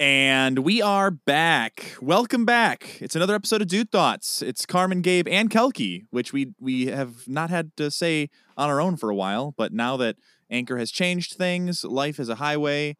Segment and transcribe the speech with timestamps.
[0.00, 1.96] And we are back.
[2.00, 2.98] Welcome back.
[3.02, 4.42] It's another episode of Dude Thoughts.
[4.42, 8.80] It's Carmen, Gabe, and Kelky, which we we have not had to say on our
[8.80, 10.14] own for a while, but now that
[10.50, 12.96] Anchor has changed things, life is a highway.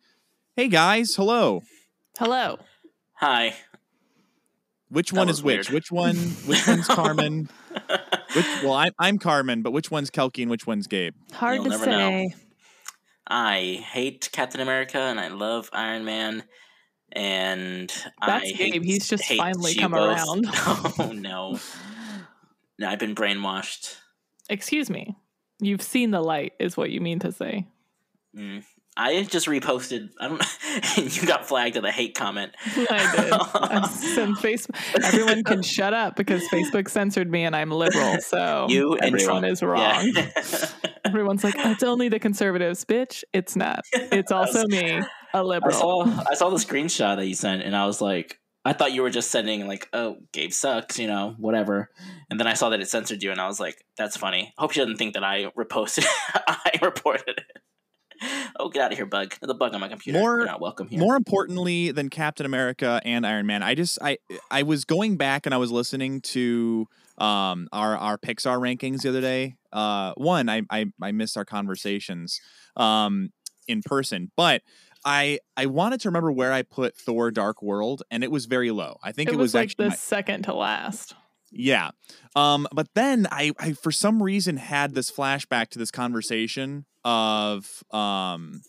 [0.56, 1.62] Hey guys, hello.
[2.18, 2.58] Hello.
[3.14, 3.54] Hi.
[4.88, 5.54] Which That one was is which?
[5.70, 5.74] weird.
[5.74, 6.16] Which one?
[6.16, 7.48] Which one's Carmen?
[8.34, 11.14] Which, well, I'm I'm Carmen, but which one's Kelky and which one's Gabe?
[11.32, 12.08] Hard You'll to never know.
[12.08, 12.34] say.
[13.28, 16.42] I hate Captain America and I love Iron Man.
[17.12, 17.88] And
[18.24, 18.72] That's I Gabe.
[18.74, 20.16] hate, He's just finally come both.
[20.16, 20.46] around.
[20.98, 21.58] Oh no.
[22.80, 23.96] No, I've been brainwashed.
[24.48, 25.16] Excuse me.
[25.60, 27.66] You've seen the light, is what you mean to say.
[28.36, 28.62] Mm.
[28.96, 30.10] I just reposted.
[30.20, 30.42] I don't.
[31.20, 32.52] you got flagged at a hate comment.
[32.66, 33.32] I did.
[33.32, 33.80] I
[34.40, 34.76] Facebook.
[35.04, 38.20] Everyone can shut up because Facebook censored me and I'm liberal.
[38.20, 39.46] So you and everyone Trump.
[39.46, 40.12] is wrong.
[40.14, 40.30] Yeah.
[41.04, 43.24] Everyone's like, it's only the conservatives, bitch.
[43.32, 43.84] It's not.
[43.92, 45.00] It's also me,
[45.34, 45.72] a I liberal.
[45.78, 49.02] saw I saw the screenshot that you sent, and I was like, I thought you
[49.02, 51.90] were just sending like, oh, Gabe sucks, you know, whatever.
[52.30, 54.52] And then I saw that it censored you, and I was like, that's funny.
[54.58, 56.06] Hope she doesn't think that I reposted.
[56.48, 57.42] I reported it.
[58.58, 59.34] Oh, get out of here, bug!
[59.40, 60.18] The bug on my computer.
[60.18, 60.98] More- You're not welcome here.
[60.98, 64.18] More importantly than Captain America and Iron Man, I just I
[64.50, 66.86] I was going back and I was listening to
[67.18, 69.54] um our our Pixar rankings the other day.
[69.72, 72.40] Uh one, I I I missed our conversations
[72.76, 73.30] um
[73.68, 74.62] in person, but
[75.04, 78.70] I I wanted to remember where I put Thor Dark World and it was very
[78.70, 78.98] low.
[79.02, 81.14] I think it, it, was, was, like actually the my- second to last.
[81.50, 81.90] yeah.
[82.34, 87.82] Um, but then I, I for some reason had this flashback to this conversation of
[87.92, 88.60] um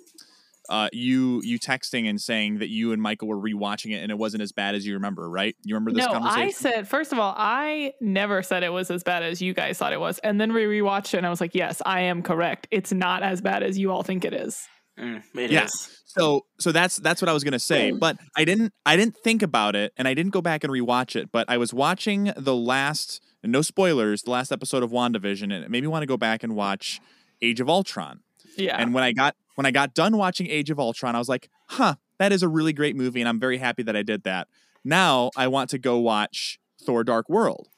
[0.70, 4.18] uh you you texting and saying that you and Michael were rewatching it and it
[4.20, 5.56] wasn't as bad as you remember, right?
[5.64, 6.42] You remember this no, conversation?
[6.42, 9.80] I said first of all, I never said it was as bad as you guys
[9.80, 12.22] thought it was, and then we rewatched it, and I was like, yes, I am
[12.22, 12.68] correct.
[12.70, 14.68] It's not as bad as you all think it is.
[15.00, 15.66] Mm, Yeah.
[15.66, 16.02] is.
[16.06, 17.92] so so that's that's what I was gonna say.
[17.92, 21.16] But I didn't I didn't think about it and I didn't go back and rewatch
[21.16, 25.64] it, but I was watching the last no spoilers, the last episode of WandaVision, and
[25.64, 27.00] it made me want to go back and watch
[27.42, 28.20] Age of Ultron.
[28.58, 31.30] Yeah, And when I got when I got done watching Age of Ultron, I was
[31.30, 34.24] like, "Huh, that is a really great movie," and I'm very happy that I did
[34.24, 34.48] that.
[34.84, 37.70] Now I want to go watch Thor: Dark World,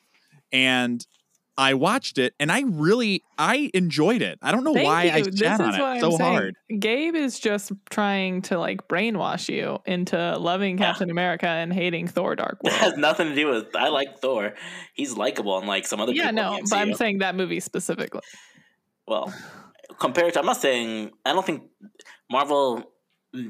[0.51, 1.05] and
[1.61, 4.39] I watched it, and I really I enjoyed it.
[4.41, 5.25] I don't know Thank why I you.
[5.25, 6.31] This chat is on what it I'm so saying.
[6.33, 6.55] hard.
[6.79, 10.85] Gabe is just trying to like brainwash you into loving Yeah.
[10.91, 12.81] Captain America and hating Thor: Dark That World.
[12.81, 13.75] has nothing to do with.
[13.75, 14.53] I like Thor.
[14.95, 16.43] He's likable, unlike some other yeah, people.
[16.43, 18.21] no, in but I'm saying that movie specifically.
[19.07, 19.33] well
[19.99, 21.63] compared to i'm not saying i don't think
[22.31, 22.83] marvel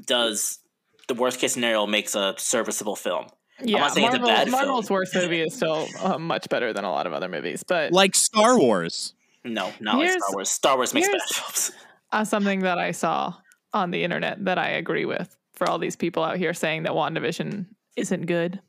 [0.06, 0.60] does
[1.08, 3.28] the worst case scenario makes a serviceable film
[3.64, 4.52] Yeah, not saying it's a Marvel, bad film.
[4.68, 7.92] Marvel's worst movie is still uh, much better than a lot of other movies, but
[7.92, 9.14] Like Star Wars.
[9.44, 11.72] no not like star wars star wars makes bad films
[12.12, 13.34] uh, something that I saw
[13.74, 16.92] on the internet that I agree with for all these people out here saying that
[16.94, 18.60] WandaVision isn't good.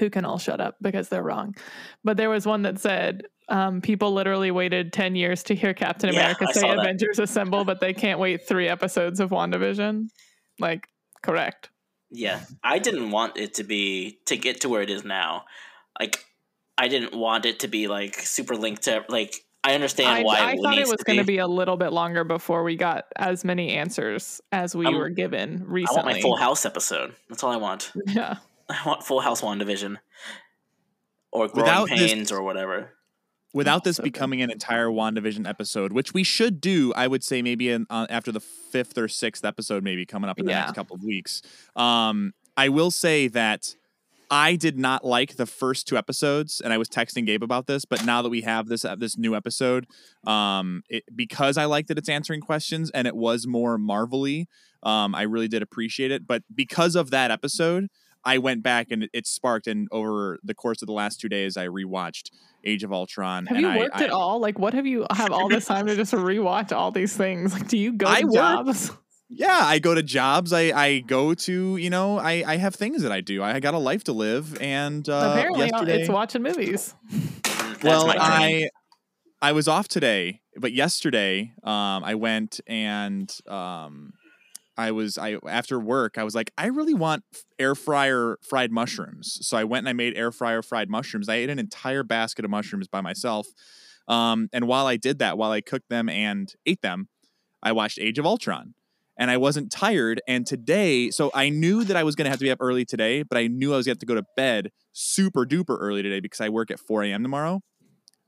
[0.00, 1.54] Who can all shut up because they're wrong.
[2.02, 6.12] But there was one that said um, people literally waited 10 years to hear Captain
[6.12, 6.68] Yeah, America I say.
[6.68, 10.08] Avengers Assemble, but they can't wait three episodes of WandaVision.
[10.58, 10.88] Like,
[11.22, 11.70] correct.
[12.10, 15.44] Yeah i didn't want it to be to get to where it is now
[15.98, 16.24] like
[16.78, 19.34] i didn't want it to be like super linked to like
[19.64, 21.34] i understand I, why I it thought it was going to be.
[21.34, 25.08] be a little bit longer before we got as many answers as we I'm- were
[25.10, 26.00] given recently.
[26.00, 28.36] i want my full house episode that's all i want Yeah.
[28.68, 29.96] i want full house WandaVision
[31.32, 32.92] or growing Without this- pains or whatever
[33.54, 34.12] Without Oh, this so good.
[34.12, 38.06] becoming an entire WandaVision episode, which we should do, I would say maybe in, uh,
[38.10, 40.60] after the fifth or sixth episode, maybe coming up in the Yeah.
[40.60, 41.40] next couple of weeks.
[41.74, 43.74] Um, I will say that
[44.28, 47.84] I did not like the first two episodes, and I was texting Gabe about this.
[47.84, 49.86] But now that we have this uh, this new episode,
[50.26, 54.48] um, it, because I like that it's answering questions and it was more Marvelly,
[54.82, 56.26] um, I really did appreciate it.
[56.26, 57.86] But because of that episode,
[58.26, 59.66] I went back and it, it sparked.
[59.66, 62.30] And over the course of the last two days, I rewatched
[62.64, 63.46] Age of Ultron.
[63.46, 64.40] Have and you I, worked I, at all?
[64.40, 67.52] Like, what have you have all this time to just rewatch all these things?
[67.54, 68.92] Like, do you go I to work- jobs?
[69.28, 70.52] Yeah, I go to jobs.
[70.52, 73.42] I, I go to you know I, I have things that I do.
[73.42, 76.94] I got a life to live, and uh, Apparently, uh, yesterday, it's watching movies.
[77.82, 78.08] Well.
[78.08, 78.68] I
[79.42, 84.12] I was off today, but yesterday um, I went and um,
[84.76, 87.24] I was I after work I was like I really want
[87.58, 91.28] air fryer fried mushrooms, so I went and I made air fryer fried mushrooms.
[91.28, 93.46] I ate an entire basket of mushrooms by myself,
[94.08, 97.08] um, and while I did that, while I cooked them and ate them,
[97.62, 98.74] I watched Age of Ultron.
[99.18, 100.20] And I wasn't tired.
[100.28, 102.84] And today, so I knew that I was going to have to be up early
[102.84, 105.76] today, but I knew I was going to have to go to bed super duper
[105.80, 107.22] early today because I work at 4 a.m.
[107.22, 107.62] tomorrow.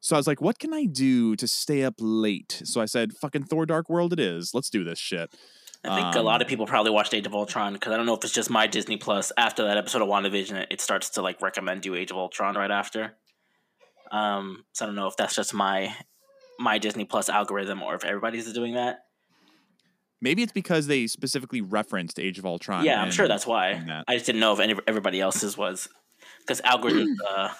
[0.00, 2.62] So I was like, what can I do to stay up late?
[2.64, 4.54] So I said, fucking Thor Dark World it is.
[4.54, 5.34] Let's do this shit.
[5.84, 8.04] I think a Um, lot of people probably watched Age of Ultron because I don't
[8.06, 9.30] know if it's just my Disney Plus.
[9.36, 12.56] After that episode of WandaVision, it, it starts to like recommend you Age of Ultron
[12.56, 13.16] right after.
[14.10, 15.94] Um, so I don't know if that's just my
[16.58, 19.04] my Disney Plus algorithm or if everybody's doing that.
[20.20, 22.84] Maybe it's because they specifically referenced Age of Ultron.
[22.84, 23.80] yeah, I'm sure that's why.
[23.86, 24.04] that.
[24.08, 25.88] I just didn't know if any, everybody else's was
[26.40, 27.50] because algorithms uh,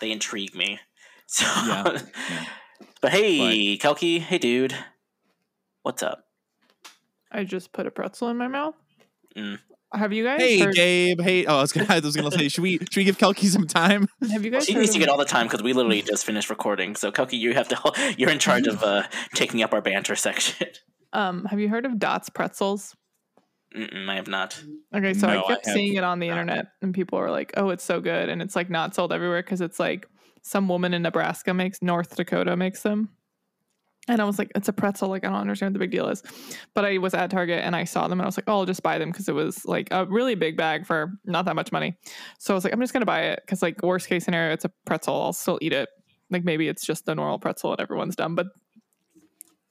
[0.00, 0.78] they intrigue me.
[1.26, 2.00] So, Yeah,
[2.30, 2.44] yeah.
[3.00, 4.74] but hey, Kelky, hey dude,
[5.82, 6.23] what's up?
[7.34, 8.74] I just put a pretzel in my mouth.
[9.36, 9.58] Mm.
[9.92, 10.74] Have you guys Hey, heard?
[10.74, 11.20] Gabe.
[11.20, 13.46] Hey, oh, I was gonna, I was gonna say, should we should we give Kelky
[13.46, 14.08] some time?
[14.30, 14.64] Have you guys?
[14.66, 16.96] she heard needs to get all the time because we literally just finished recording.
[16.96, 19.02] So Kelky, you have to you're in charge of uh,
[19.34, 20.68] taking up our banter section.
[21.12, 22.96] Um, have you heard of Dots pretzels?
[23.76, 24.60] Mm-mm, I have not.
[24.94, 26.38] Okay, so No, I I kept have seeing it on the not.
[26.38, 29.42] internet, and people were like, "Oh, it's so good," and it's like not sold everywhere
[29.42, 30.06] because it's like
[30.42, 33.08] some woman in Nebraska makes, North Dakota makes them,
[34.08, 36.08] and I was like, "It's a pretzel." Like I don't understand what the big deal
[36.08, 36.22] is,
[36.74, 38.66] but I was at Target and I saw them, and I was like, "Oh, I'll
[38.66, 41.72] just buy them" because it was like a really big bag for not that much
[41.72, 41.96] money.
[42.38, 44.64] So I was like, "I'm just gonna buy it" because like worst case scenario, it's
[44.64, 45.20] a pretzel.
[45.20, 45.88] I'll still eat it.
[46.30, 48.46] Like maybe it's just the normal pretzel and everyone's done, but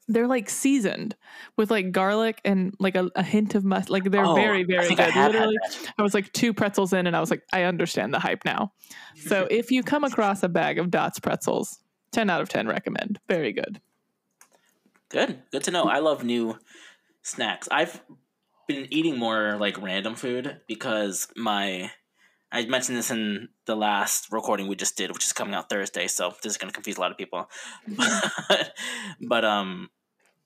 [0.09, 1.15] they're like seasoned
[1.57, 3.89] with like garlic and like a, a hint of mustard.
[3.91, 5.09] Like they're Oh, very, very I good.
[5.11, 5.57] have Literally.
[5.97, 8.73] I was like two pretzels in, and I was like, I understand the hype now.
[9.15, 11.79] So if you come across a bag of Dots pretzels,
[12.11, 13.19] ten out of ten recommend.
[13.29, 13.79] Very good.
[15.13, 15.83] Good, good to know.
[15.83, 16.57] I love new
[17.21, 17.69] snacks.
[17.69, 18.01] I've
[18.67, 21.91] been eating more like random food because my
[22.51, 26.07] I mentioned this in the last recording we just did, which is coming out Thursday.
[26.07, 27.47] So this is going to confuse a lot of people.
[27.87, 28.73] but,
[29.21, 29.91] but um,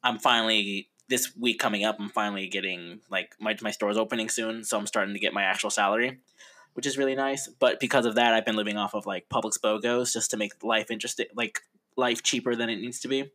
[0.04, 1.96] I'm finally this week coming up.
[1.98, 5.44] I'm finally getting like my my store's opening soon, so I'm starting to get my
[5.44, 6.20] actual salary,
[6.74, 7.48] which is really nice.
[7.48, 10.62] But because of that, I've been living off of like Publix BOGOs just to make
[10.62, 11.62] life interesting, like
[11.96, 13.32] life cheaper than it needs to be.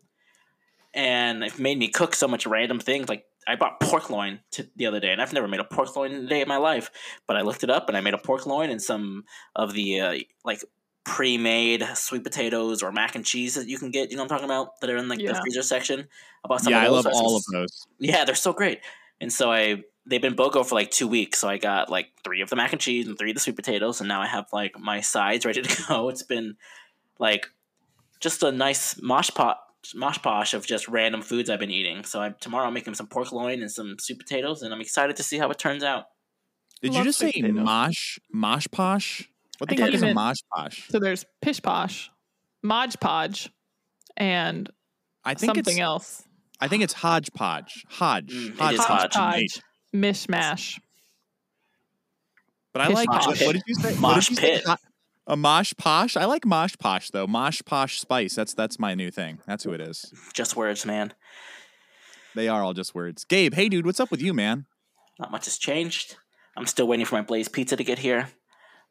[0.94, 3.08] And it made me cook so much random things.
[3.08, 5.96] Like I bought pork loin to, the other day, and I've never made a pork
[5.96, 6.90] loin in a day in my life.
[7.26, 9.24] But I looked it up, and I made a pork loin and some
[9.56, 10.62] of the uh, like
[11.04, 14.10] pre-made sweet potatoes or mac and cheese that you can get.
[14.10, 14.80] You know what I'm talking about?
[14.80, 16.08] That are in like the freezer section.
[16.44, 17.06] I bought some Yeah, of I those.
[17.06, 17.86] love I all of those.
[17.98, 18.80] yeah, they're so great.
[19.20, 21.38] And so I they've been BOGO for like two weeks.
[21.38, 23.56] So I got like three of the mac and cheese and three of the sweet
[23.56, 26.08] potatoes, and now I have like my sides ready to go.
[26.08, 26.56] It's been
[27.18, 27.46] like
[28.20, 29.58] just a nice mosh pot
[29.94, 32.04] mosh posh of just random foods I've been eating.
[32.04, 35.16] So I, tomorrow I'm making some pork loin and some sweet potatoes, and I'm excited
[35.16, 36.04] to see how it turns out.
[36.80, 37.64] Did Love you just say sweet potatoes.
[37.64, 39.28] mosh mosh posh?
[39.58, 40.88] What the I fuck is a meant- mosh posh?
[40.88, 42.10] So there's Pish Posh,
[42.62, 43.50] Modge Podge,
[44.16, 44.68] and
[45.24, 46.24] I think something it's else.
[46.60, 47.84] I think it's hodgepodge.
[47.88, 48.32] Hodge.
[48.32, 49.14] Mm, it hodge is hodge.
[49.14, 49.60] Hodgepodge,
[49.94, 50.80] mishmash.
[52.72, 53.26] But I Pish like posh.
[53.26, 53.90] what, what did you say?
[53.92, 54.74] what Mosh did you say?
[55.26, 56.16] A mosh posh.
[56.16, 57.26] I like mosh posh though.
[57.26, 58.34] Mosh posh spice.
[58.34, 59.38] That's that's my new thing.
[59.46, 60.12] That's who it is.
[60.34, 61.12] Just words, man.
[62.34, 63.24] They are all just words.
[63.24, 64.66] Gabe, hey dude, what's up with you, man?
[65.20, 66.16] Not much has changed.
[66.56, 68.28] I'm still waiting for my Blaze pizza to get here,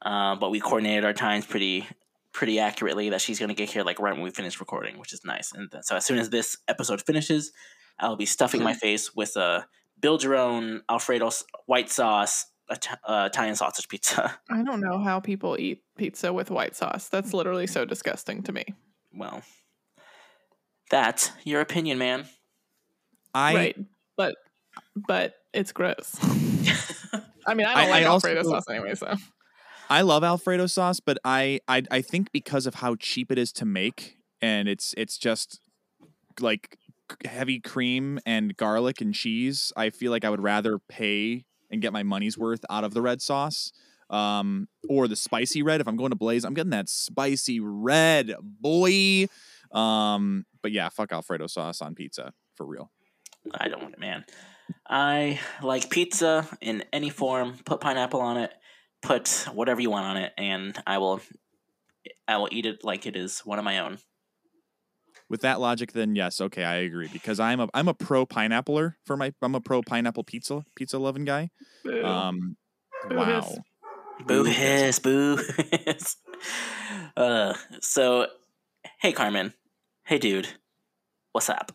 [0.04, 1.88] uh, but we coordinated our times pretty
[2.34, 5.22] pretty accurately that she's gonna get here like right when we finish recording, which is
[5.26, 5.52] nice.
[5.52, 7.52] And so as soon as this episode finishes,
[8.00, 9.66] I'll be stuffing my face with a
[10.00, 11.30] build your own Alfredo
[11.66, 12.46] white sauce
[13.06, 14.38] uh, Italian sausage pizza.
[14.50, 17.10] I don't know how people eat pizza with white sauce.
[17.10, 18.66] That's literally so disgusting to me.
[19.16, 19.42] well,
[20.90, 22.26] that's your opinion, man.
[23.34, 23.78] I right,
[24.18, 24.36] but
[24.96, 26.18] but it's gross.
[27.48, 29.14] I mean, I don't I- like I also- Alfredo sauce anyway, so
[29.90, 33.52] I love Alfredo sauce, but I, I I think because of how cheap it is
[33.54, 35.60] to make, and it's it's just
[36.40, 36.78] like
[37.26, 39.72] heavy cream and garlic and cheese.
[39.76, 43.02] I feel like I would rather pay and get my money's worth out of the
[43.02, 43.72] red sauce,
[44.10, 45.82] um, or the spicy red.
[45.82, 49.28] If I'm going to Blaze, I'm getting that spicy red, boy.
[49.72, 52.92] Um, but yeah, fuck Alfredo sauce on pizza for real.
[53.54, 54.26] I don't want it, man.
[54.88, 57.56] I like pizza in any form.
[57.66, 58.54] Put pineapple on it.
[59.02, 61.22] Put whatever you want on it, and I will.
[62.28, 63.98] I will eat it like it is one of my own.
[65.32, 68.96] With that logic, then yes, okay, I agree because I'm a I'm a pro pineappler
[69.06, 71.52] for my I'm a pro pineapple pizza pizza loving guy.
[71.86, 72.04] boo.
[72.04, 72.58] Um,
[73.08, 73.42] Boo wow.
[73.42, 73.60] hiss.
[74.28, 76.18] Boo hiss, boo hiss.
[77.16, 78.28] Uh, so,
[79.00, 79.54] hey Carmen,
[80.06, 80.48] hey dude,
[81.32, 81.72] what's up?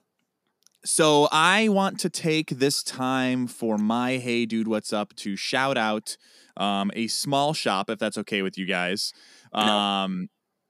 [0.84, 5.78] So I want to take this time for my hey dude, what's up to shout
[5.78, 6.18] out
[6.58, 9.12] um, a small shop if that's okay with you guys.
[9.54, 10.26] No.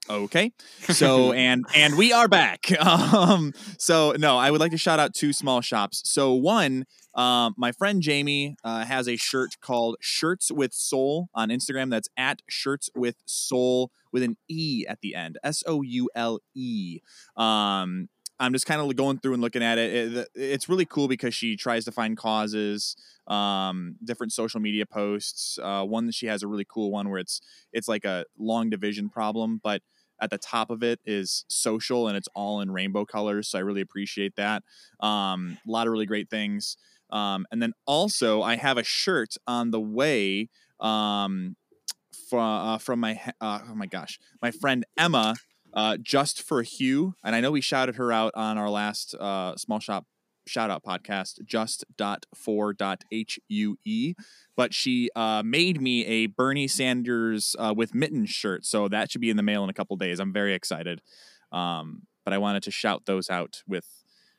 [0.09, 0.53] Okay.
[0.97, 2.71] So and and we are back.
[2.81, 6.03] Um, so no, I would like to shout out two small shops.
[6.05, 6.85] So one,
[7.15, 11.91] um, my friend Jamie uh, has a shirt called Shirts with Soul on Instagram.
[11.91, 15.39] That's at Shirts with Soul with an E at the end.
[15.43, 17.01] S O U L E.
[17.37, 20.15] Um, I'm just kind of going through and looking at it.
[20.15, 20.29] it.
[20.35, 25.59] It's really cool because she tries to find causes, um, different social media posts.
[25.63, 27.41] Uh, one that she has a really cool one where it's
[27.73, 29.83] it's like a long division problem, but
[30.21, 33.49] at the top of it is social and it's all in rainbow colors.
[33.49, 34.63] So I really appreciate that.
[35.01, 36.77] Um, a lot of really great things.
[37.11, 40.49] Um, and then also I have a shirt on the way
[40.81, 41.57] um,
[42.29, 45.37] from uh, from my uh, oh my gosh my friend Emma
[45.77, 49.57] uh, just for Hugh and I know we shouted her out on our last uh,
[49.57, 50.07] small shop
[50.49, 51.85] shout out podcast just
[52.35, 52.75] for
[53.49, 54.15] hue
[54.57, 59.21] but she uh, made me a bernie sanders uh, with mittens shirt so that should
[59.21, 60.19] be in the mail in a couple days.
[60.19, 61.01] I'm very excited.
[61.53, 63.87] Um, but i wanted to shout those out with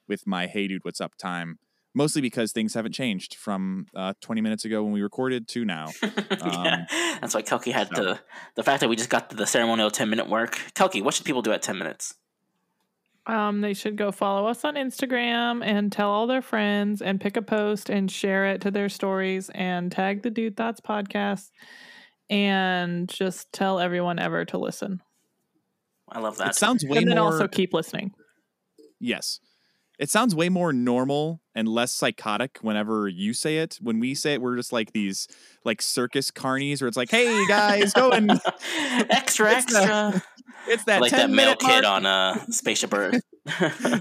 [0.08, 1.58] with my hey dude what's up time
[1.94, 5.88] mostly because things haven't changed from uh, 20 minutes ago when we recorded to now
[6.03, 6.86] yeah,
[7.22, 8.03] that's why kelky had so.
[8.03, 8.20] the
[8.56, 11.25] the fact that we just got to the ceremonial 10 minute work kelky what should
[11.25, 12.13] people do at 10 minutes
[13.27, 17.36] um, they should go follow us on Instagram and tell all their friends and pick
[17.36, 21.51] a post and share it to their stories and tag the Dude Thoughts podcast
[22.29, 25.01] and just tell everyone ever to listen.
[26.10, 26.51] I love that.
[26.51, 27.25] It sounds way and then more.
[27.25, 28.13] also keep listening.
[29.00, 29.41] Yes,
[30.00, 33.79] it sounds way more normal and less psychotic whenever you say it.
[33.81, 35.27] When we say it, we're just like these
[35.65, 38.31] like circus carnies where it's like, "Hey guys, go and
[39.09, 40.23] extra extra."
[40.69, 43.21] It's that like that male kid on a spaceship Earth.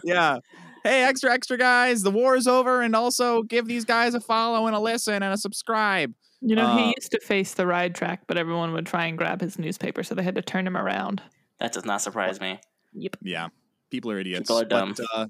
[0.02, 0.38] yeah.
[0.82, 2.02] Hey, extra, extra guys!
[2.02, 5.32] The war is over, and also give these guys a follow and a listen and
[5.32, 6.12] a subscribe.
[6.40, 9.16] You know, uh, he used to face the ride track, but everyone would try and
[9.16, 11.22] grab his newspaper, so they had to turn him around.
[11.60, 12.58] That does not surprise me.
[12.94, 13.16] Yep.
[13.22, 13.48] Yeah,
[13.90, 14.48] people are idiots.
[14.48, 14.94] People are dumb.
[14.96, 15.26] But, uh,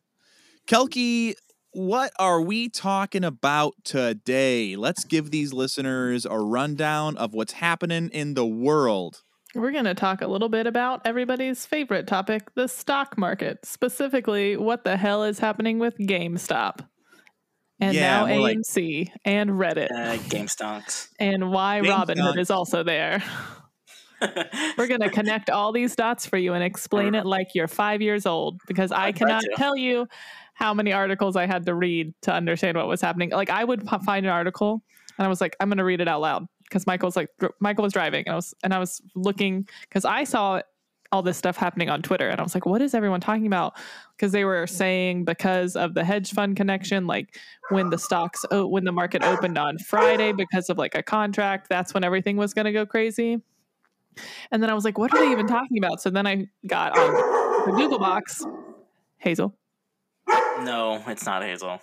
[0.67, 1.35] Kelky,
[1.77, 4.77] what are we talking about today?
[4.77, 9.23] Let's give these listeners a rundown of what's happening in the world.
[9.55, 13.59] We're going to talk a little bit about everybody's favorite topic, the stock market.
[13.65, 16.81] Specifically, what the hell is happening with GameStop?
[17.79, 19.91] And Yeah, now more like- AMC and Reddit.
[19.91, 21.09] Uh, GameStonks.
[21.21, 22.39] and why Robinhood GameStop.
[22.39, 23.23] is also there.
[24.79, 28.01] We're going to connect all these dots for you and explain it like you're five
[28.01, 29.51] years old because I I tried cannot to.
[29.57, 30.07] tell you
[30.57, 33.31] how many articles I had to read to understand what was happening.
[33.31, 34.83] Like, I would p- find an article
[35.19, 37.29] and I was like, I'm going to read it out loud because Michael was like,
[37.39, 40.63] dr- Michael was driving and I was, and I was looking because I saw
[41.13, 43.75] all this stuff happening on Twitter and I was like, what is everyone talking about?
[44.17, 48.85] Because they were saying because of the hedge fund connection, like when the stocks, when
[48.85, 52.65] the market opened on Friday because of like a contract, that's when everything was going
[52.65, 53.43] to go crazy.
[54.51, 56.01] And then I was like, what are they even talking about?
[56.01, 58.43] So then I got on the Google box,
[59.19, 59.55] Hazel,
[60.29, 61.81] no, it's not Hazel.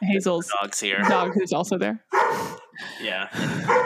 [0.00, 1.00] Hazel's Dog's here.
[1.08, 2.04] dog who's also there.
[3.02, 3.28] Yeah.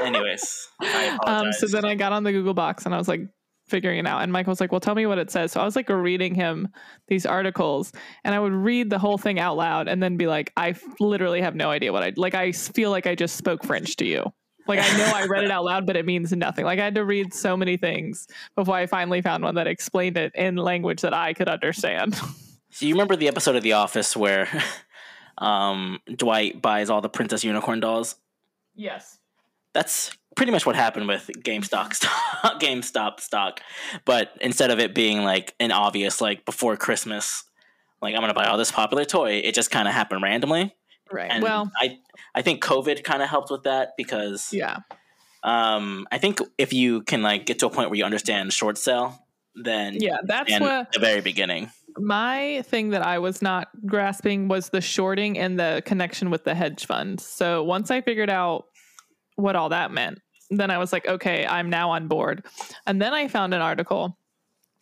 [0.03, 3.23] Anyways, I Um, so then I got on the Google box and I was like
[3.67, 4.23] figuring it out.
[4.23, 5.53] And Michael was like, well, tell me what it says.
[5.53, 6.69] So I was like reading him
[7.09, 7.93] these articles
[8.25, 11.41] and I would read the whole thing out loud and then be like, "I literally
[11.41, 12.35] have no idea what I like.
[12.35, 14.25] I feel like I just spoke French to you.
[14.69, 16.65] Like I know I read it out loud, but it means nothing.
[16.65, 20.17] Like I had to read so many things before I finally found one that explained
[20.17, 22.15] it in language that I could understand.
[22.73, 24.49] So you remember the episode of The Office where
[25.39, 28.17] um, Dwight buys all the Princess Unicorn dolls?
[28.75, 29.19] yes.
[29.75, 33.61] That's pretty much what happened with GameStop stock, GameStop stock.
[34.05, 37.45] But instead of it being like an obvious like before Christmas,
[38.03, 40.75] like I'm gonna buy all this popular toy, it just kind of happened randomly.
[41.11, 41.31] Right.
[41.31, 42.01] And well, I
[42.35, 44.81] I think COVID kind of helped with that because yeah.
[45.43, 48.77] um, I think if you can like get to a point where you understand short
[48.77, 49.22] sale,
[49.55, 50.19] then Yeah.
[50.25, 51.71] That's what the very beginning.
[51.99, 56.55] my thing that I was not grasping was the shorting and the connection with the
[56.55, 57.21] hedge fund.
[57.21, 58.67] So once I figured out
[59.37, 62.45] what all that meant, then I was like, okay, I'm now on board.
[62.87, 64.19] And then I found an article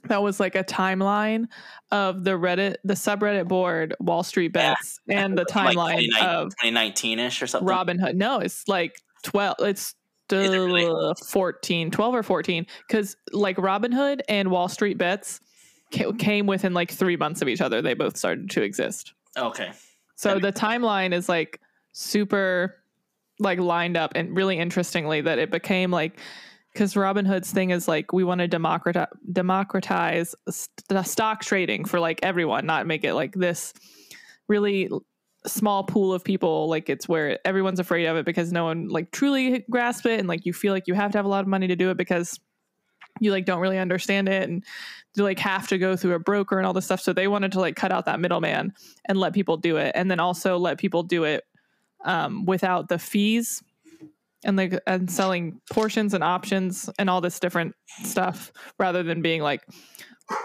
[0.04, 1.46] that was like a timeline
[1.90, 4.74] of the Reddit, the subreddit board, Wall Street Yeah.
[4.74, 7.68] Bets, and the Like timeline of 2019 ish or something.
[7.68, 8.14] Robinhood.
[8.14, 9.56] No, it's like 12.
[9.60, 9.94] It's
[10.36, 10.86] really?
[10.86, 12.66] uh, 14, 12 or 14.
[12.86, 15.40] Because like Robinhood and Wall Street Bets
[15.90, 17.82] came within like three months of each other.
[17.82, 19.12] They both started to exist.
[19.36, 19.72] Okay.
[20.16, 21.60] So the timeline is like
[21.92, 22.76] super
[23.38, 26.20] like lined up and really interestingly that it became like
[26.72, 32.20] because Robinhood's thing is like we want to democratize democratize st- stock trading for like
[32.22, 33.72] everyone, not make it like this
[34.46, 34.88] really
[35.46, 36.68] small pool of people.
[36.68, 40.28] Like it's where everyone's afraid of it because no one like truly grasps it, and
[40.28, 41.96] like you feel like you have to have a lot of money to do it
[41.96, 42.38] because
[43.20, 44.64] you like don't really understand it and
[45.16, 47.00] you like have to go through a broker and all this stuff.
[47.00, 48.72] So they wanted to like cut out that middleman
[49.06, 51.44] and let people do it, and then also let people do it
[52.04, 53.62] um, without the fees
[54.44, 59.42] and like and selling portions and options and all this different stuff rather than being
[59.42, 59.62] like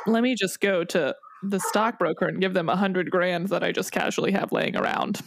[0.05, 3.71] let me just go to the stockbroker and give them a hundred grand that I
[3.71, 5.21] just casually have laying around.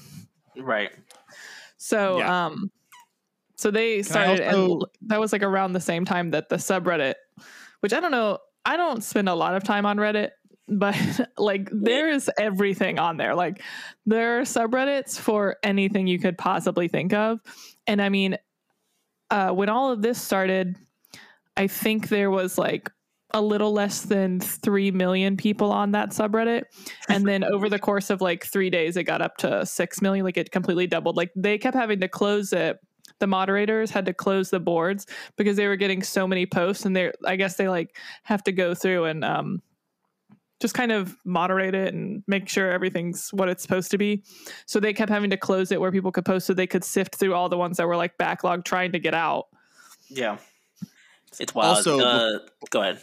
[0.56, 0.90] Right.
[1.76, 2.46] So Yeah.
[2.46, 2.70] um
[3.56, 6.48] so they Can started and also- l- that was like around the same time that
[6.48, 7.14] the subreddit
[7.80, 10.30] which I don't know I don't spend a lot of time on Reddit
[10.68, 10.96] but
[11.38, 13.62] like there is everything on there like
[14.06, 17.40] there are subreddits for anything you could possibly think of
[17.86, 18.36] and I mean
[19.30, 20.76] uh when all of this started
[21.56, 22.90] I think there was like
[23.32, 26.62] a little less than 3 million people on that subreddit
[27.10, 30.24] and then over the course of like three days it got up to six million
[30.24, 32.78] like it completely doubled like they kept having to close it
[33.20, 35.06] the moderators had to close the boards
[35.36, 38.52] because they were getting so many posts and they're i guess they like have to
[38.52, 39.60] go through and um
[40.60, 44.24] just kind of moderate it and make sure everything's what it's supposed to be
[44.66, 47.14] so they kept having to close it where people could post so they could sift
[47.16, 49.44] through all the ones that were like backlog trying to get out
[50.08, 50.38] Yeah.
[51.38, 51.76] It's wild.
[51.76, 52.38] Also- uh,
[52.70, 53.00] go ahead.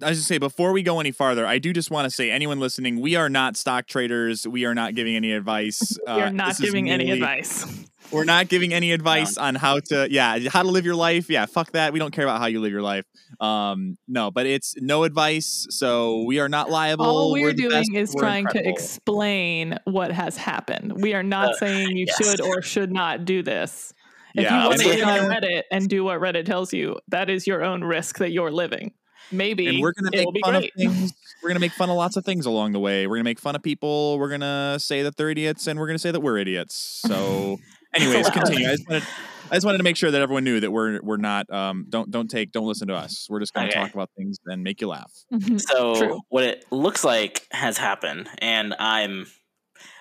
[0.00, 2.30] I was just say before we go any farther, I do just want to say
[2.30, 4.46] anyone listening, we are not stock traders.
[4.46, 5.98] We are not giving any advice.
[6.06, 7.66] you're Uh, not this is giving any advice
[8.12, 11.30] We're not giving any advice on how to, yeah, how to live your life.
[11.30, 11.94] Yeah, fuck that.
[11.94, 13.06] We don't care about how you live your life.
[13.40, 17.06] Um, no, but it's no advice, so we are not liable.
[17.06, 21.22] all we're, the doing best, is we're trying to explain what has happened we are
[21.22, 22.16] not Uh, saying you yes.
[22.18, 23.94] should or should not do this
[24.34, 26.96] if Yeah, you want and to get on Reddit and do what Reddit tells you,
[27.08, 28.92] that is your own risk that you're living.
[29.32, 30.70] Maybe and we're gonna make fun great.
[30.76, 31.12] of things.
[31.42, 33.08] We're gonna make fun of lots of things along the way.
[33.08, 34.16] We're gonna make fun of people.
[34.16, 37.00] We're gonna say that they're idiots, and we're gonna say that we're idiots.
[37.04, 37.58] So,
[37.94, 38.68] anyways, continue.
[38.68, 39.02] I just wanted,
[39.50, 41.52] I just wanted to make sure that everyone knew that we're we're not.
[41.52, 43.26] Um, don't don't take don't listen to us.
[43.28, 43.80] We're just gonna Okay.
[43.80, 45.10] talk about things and make you laugh.
[45.32, 45.60] Mhm.
[45.60, 46.20] So True.
[46.28, 49.26] what it looks like has happened, and I'm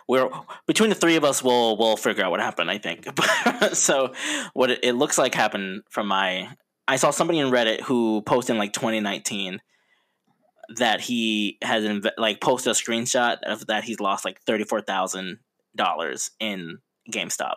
[0.07, 0.29] we're
[0.67, 1.43] between the three of us.
[1.43, 2.69] We'll we'll figure out what happened.
[2.69, 3.07] I think.
[3.73, 4.13] so
[4.53, 6.49] what it, it looks like happened from my
[6.87, 9.61] I saw somebody in Reddit who posted in like 2019
[10.77, 14.81] that he has inv- like posted a screenshot of that he's lost like thirty four
[14.81, 15.39] thousand
[15.75, 16.77] dollars in
[17.11, 17.55] GameStop,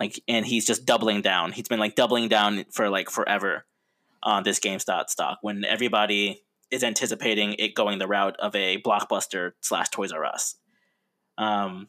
[0.00, 1.52] like and he's just doubling down.
[1.52, 3.64] He's been like doubling down for like forever
[4.22, 9.52] on this GameStop stock when everybody is anticipating it going the route of a blockbuster
[9.60, 10.56] slash Toys R Us,
[11.36, 11.88] um,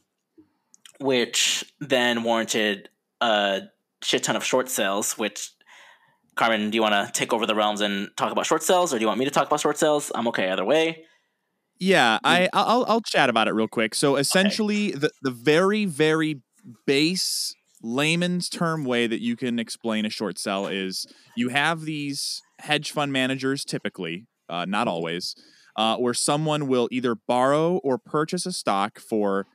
[0.99, 2.89] which then warranted
[3.21, 3.63] a
[4.03, 5.17] shit ton of short sales.
[5.17, 5.51] Which,
[6.39, 8.97] Carmen, do you want to take over the realms and talk about short sales, or
[8.97, 10.09] do you want me to talk about short sales?
[10.15, 11.03] I'm okay either way.
[11.79, 13.93] Yeah, I I'll I'll chat about it real quick.
[13.93, 16.41] So essentially, the the very very
[16.87, 22.41] base layman's term way that you can explain a short sell is you have these
[22.59, 25.35] hedge fund managers typically, uh, not always,
[25.75, 29.45] uh, where someone will either borrow or purchase a stock for,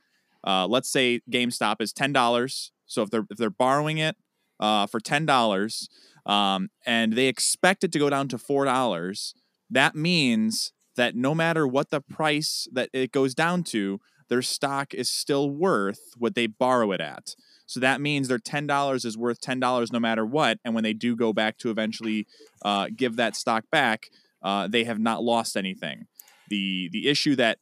[0.45, 2.71] uh, let's say GameStop is ten dollars.
[2.85, 4.15] So if they're if they're borrowing it
[4.59, 5.89] uh, for ten dollars,
[6.25, 9.33] um, and they expect it to go down to four dollars,
[9.69, 14.93] that means that no matter what the price that it goes down to, their stock
[14.93, 17.35] is still worth what they borrow it at.
[17.67, 20.59] So that means their ten dollars is worth ten dollars no matter what.
[20.63, 22.27] And when they do go back to eventually
[22.63, 24.07] uh, give that stock back,
[24.41, 26.05] uh, they have not lost anything.
[26.49, 27.57] The the issue that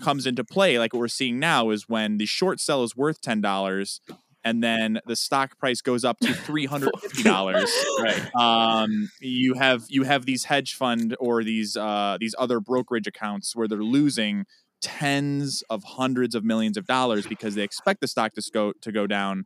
[0.00, 3.20] comes into play, like what we're seeing now, is when the short sell is worth
[3.20, 4.00] ten dollars,
[4.44, 8.34] and then the stock price goes up to three hundred fifty dollars Right.
[8.34, 13.54] um, you have you have these hedge fund or these uh, these other brokerage accounts
[13.54, 14.46] where they're losing
[14.80, 18.90] tens of hundreds of millions of dollars because they expect the stock to go to
[18.90, 19.44] go down,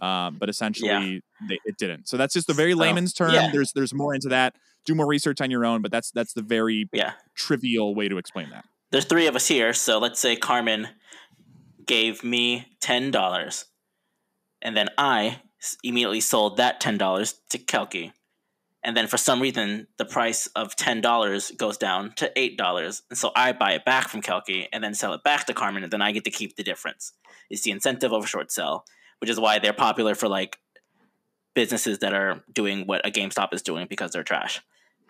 [0.00, 2.08] uh, but essentially they, it didn't.
[2.08, 3.32] So that's just the very layman's term.
[3.34, 3.50] yeah.
[3.50, 4.54] There's there's more into that.
[4.84, 7.14] Do more research on your own, but that's that's the very Yeah.
[7.34, 8.64] trivial way to explain that.
[8.92, 10.86] There's three of us here, so let's say Carmen
[11.84, 13.64] gave me ten dollars,
[14.66, 15.40] and then I
[15.84, 18.12] immediately sold that ten dollars to Kelky,
[18.82, 23.02] and then for some reason the price of ten dollars goes down to eight dollars,
[23.08, 25.84] and so I buy it back from Kelky and then sell it back to Carmen,
[25.84, 27.12] and then I get to keep the difference.
[27.48, 28.84] It's the incentive of a short sell,
[29.20, 30.58] which is why they're popular for like
[31.54, 34.60] businesses that are doing what a GameStop is doing because they're trash.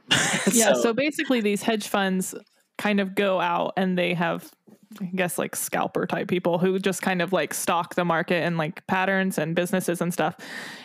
[0.53, 2.33] yeah so, basically these hedge funds
[2.79, 4.53] kind of go out and they have
[5.01, 8.57] i guess like scalper type people who just kind of like stalk the market and
[8.57, 10.37] like patterns and businesses and stuff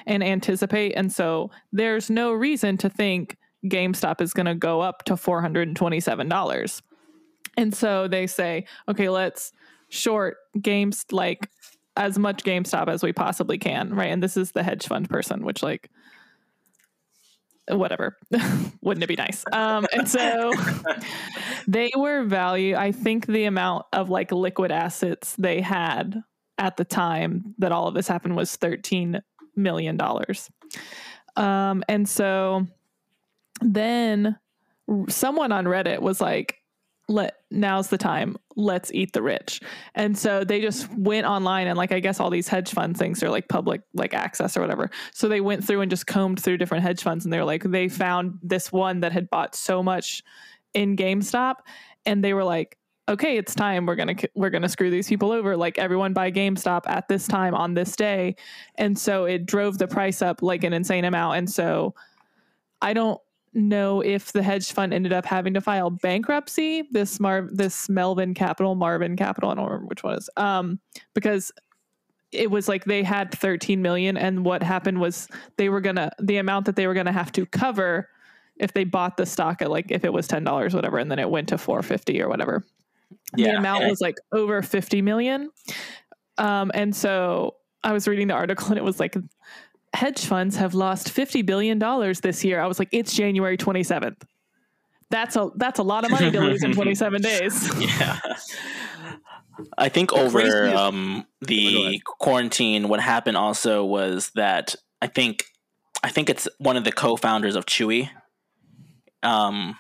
[0.06, 0.94] and anticipate.
[0.94, 6.82] And so there's no reason to think gamestop is going to go up to $427
[7.58, 9.52] and so they say okay let's
[9.90, 11.48] short games like
[11.96, 14.12] as much gamestop as we possibly can right?
[14.12, 15.92] And this is the hedge fund person which like
[17.78, 18.18] whatever.
[18.82, 19.44] Wouldn't it be nice?
[19.52, 20.54] Um and so
[21.68, 26.24] they were value i think the amount of like liquid assets they had
[26.58, 29.22] at the time that all of this happened was 13
[29.56, 30.50] million dollars.
[31.36, 32.68] Um and so
[33.62, 34.38] then
[35.08, 36.58] someone on reddit was like
[37.08, 39.62] let now's the time let's eat the rich.
[39.96, 43.22] And so they just went online and like I guess all these hedge fund things
[43.24, 44.90] are like public like access or whatever.
[45.14, 47.64] So they went through and just combed through different hedge funds and they were like
[47.64, 50.24] they found this one that had bought so much
[50.74, 51.56] in GameStop
[52.06, 52.78] and they were like
[53.10, 56.14] okay, it's time we're going to we're going to screw these people over like everyone
[56.14, 58.36] buy GameStop at this time on this day.
[58.76, 61.94] And so it drove the price up like an insane amount and so
[62.82, 63.20] I don't
[63.54, 66.84] know if the hedge fund ended up having to file bankruptcy.
[66.92, 70.30] This Mar this Melvin Capital, Marvin Capital, I don't remember which one is.
[70.38, 70.80] Um,
[71.14, 71.52] because
[72.32, 76.38] it was like they had 13 million, and what happened was they were gonna the
[76.38, 78.10] amount that they were gonna have to cover
[78.58, 81.20] if they bought the stock at like if it was ten dollars, whatever, and then
[81.20, 82.66] it went to 450 or whatever.
[83.36, 85.50] Yeah, the amount was like over 50 million.
[86.38, 89.16] Um, and so I was reading the article and it was like
[89.94, 91.80] hedge funds have lost $50 billion
[92.22, 92.62] this year.
[92.62, 94.22] I was like, it's January 27th.
[95.10, 97.70] That's a that's a lot of money to lose in 27 days.
[97.78, 98.18] Yeah.
[99.78, 105.44] I think over um, the quarantine, what happened also was that I think
[106.02, 108.10] I think it's one of the co-founders of Chewy.
[109.22, 109.76] Um,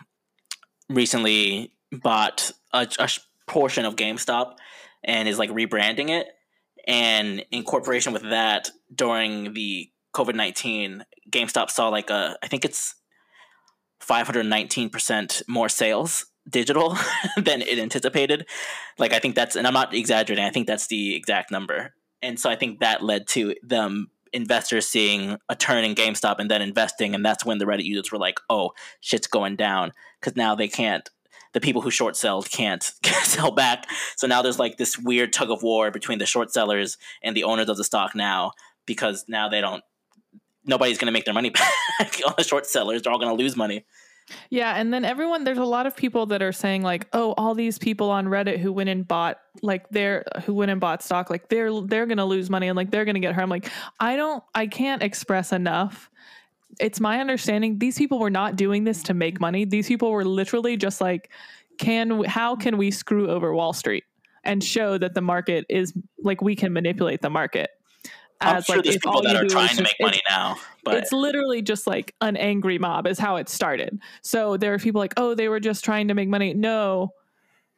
[0.90, 3.10] recently bought a, a
[3.48, 4.56] portion of GameStop
[5.04, 6.28] and is like rebranding it.
[6.88, 12.66] And in corporation with that, during the COVID 19, GameStop saw like a, I think
[12.66, 12.96] it's
[14.02, 16.98] 519% more sales digital
[17.38, 18.48] than it anticipated.
[18.98, 21.94] Like, I think that's, and I'm not exaggerating, I think that's the exact number.
[22.22, 26.50] And so I think that led to them investors seeing a turn in GameStop and
[26.50, 27.16] then investing.
[27.16, 28.72] And that's when the Reddit users were like, oh,
[29.02, 29.92] shit's going down.
[30.20, 31.10] Because now they can't,
[31.54, 32.84] the people who short sold can't
[33.24, 33.86] sell back.
[34.16, 37.44] So now there's like this weird tug of war between the short sellers and the
[37.44, 38.52] owners of the stock now
[38.86, 39.84] because now they don't
[40.66, 41.50] nobody's going to make their money
[42.00, 42.22] back.
[42.26, 43.86] on the short sellers, they're all going to lose money.
[44.50, 47.54] Yeah, and then everyone there's a lot of people that are saying like, "Oh, all
[47.54, 51.30] these people on Reddit who went and bought like they're who went and bought stock
[51.30, 53.50] like they're they're going to lose money and like they're going to get hurt." I'm
[53.50, 53.70] like,
[54.00, 56.10] "I don't I can't express enough
[56.80, 59.66] it's my understanding these people were not doing this to make money.
[59.66, 61.30] These people were literally just like,
[61.78, 64.04] can how can we screw over Wall Street
[64.44, 67.72] and show that the market is like we can manipulate the market?
[68.42, 71.12] I'm as sure like there's people that are trying to make money now, but it's
[71.12, 74.00] literally just like an angry mob is how it started.
[74.22, 76.54] So there are people like, oh, they were just trying to make money.
[76.54, 77.12] No,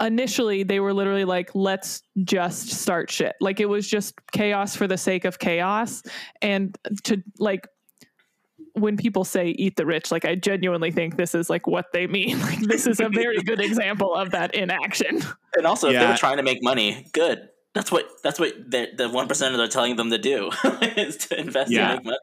[0.02, 3.36] initially they were literally like, let's just start shit.
[3.41, 6.04] Like it was just chaos for the sake of chaos,
[6.41, 7.67] and to like
[8.76, 12.08] when people say eat the rich like i genuinely think this is like what they
[12.08, 15.21] mean like this is a very good example of that in action
[15.56, 15.95] and also yeah.
[15.95, 19.60] if they were trying to make money good that's what that's what the one percenters
[19.60, 21.94] are telling them to do is to invest yeah.
[21.94, 22.18] and make money.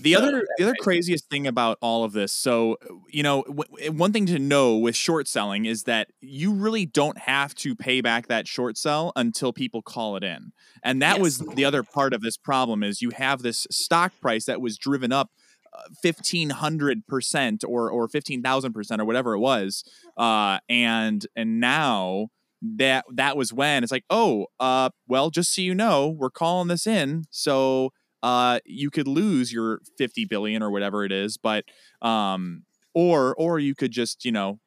[0.00, 2.76] The other the other craziest thing about all of this, so
[3.08, 7.18] you know, w- one thing to know with short selling is that you really don't
[7.18, 11.20] have to pay back that short sell until people call it in, and that yes.
[11.20, 14.78] was the other part of this problem is you have this stock price that was
[14.78, 15.30] driven up
[15.74, 19.84] uh, fifteen hundred percent or or fifteen thousand percent or whatever it was,
[20.16, 22.28] uh, and and now
[22.76, 26.68] that that was when it's like, oh, uh, well, just so you know, we're calling
[26.68, 27.90] this in, so
[28.22, 31.64] uh, you could lose your fifty billion or whatever it is, but
[32.00, 34.58] um, or or you could just you know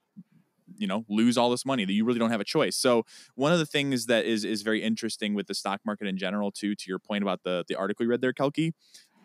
[0.77, 2.75] you know lose all this money that you really don't have a choice.
[2.75, 3.03] So
[3.35, 6.51] one of the things that is is very interesting with the stock market in general
[6.51, 8.73] too to your point about the the article you read there kelky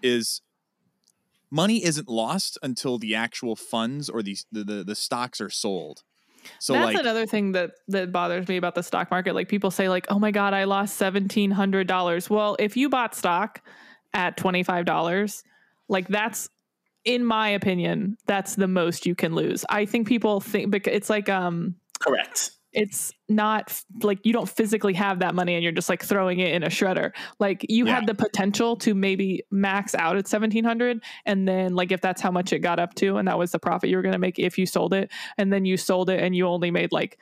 [0.02, 0.40] is
[1.50, 6.04] money isn't lost until the actual funds or the the, the, the stocks are sold
[6.58, 9.34] so that's like, another thing that that bothers me about the stock market.
[9.34, 12.88] Like people say, like, "Oh my god, I lost seventeen hundred dollars." Well, if you
[12.88, 13.62] bought stock
[14.14, 15.44] at twenty five dollars,
[15.88, 16.48] like that's,
[17.04, 19.64] in my opinion, that's the most you can lose.
[19.68, 24.94] I think people think because it's like um correct it's not like you don't physically
[24.94, 27.12] have that money and you're just like throwing it in a shredder.
[27.38, 27.96] Like you yeah.
[27.96, 32.30] had the potential to maybe max out at 1700 and then like if that's how
[32.30, 34.38] much it got up to and that was the profit you were going to make
[34.38, 37.18] if you sold it and then you sold it and you only made like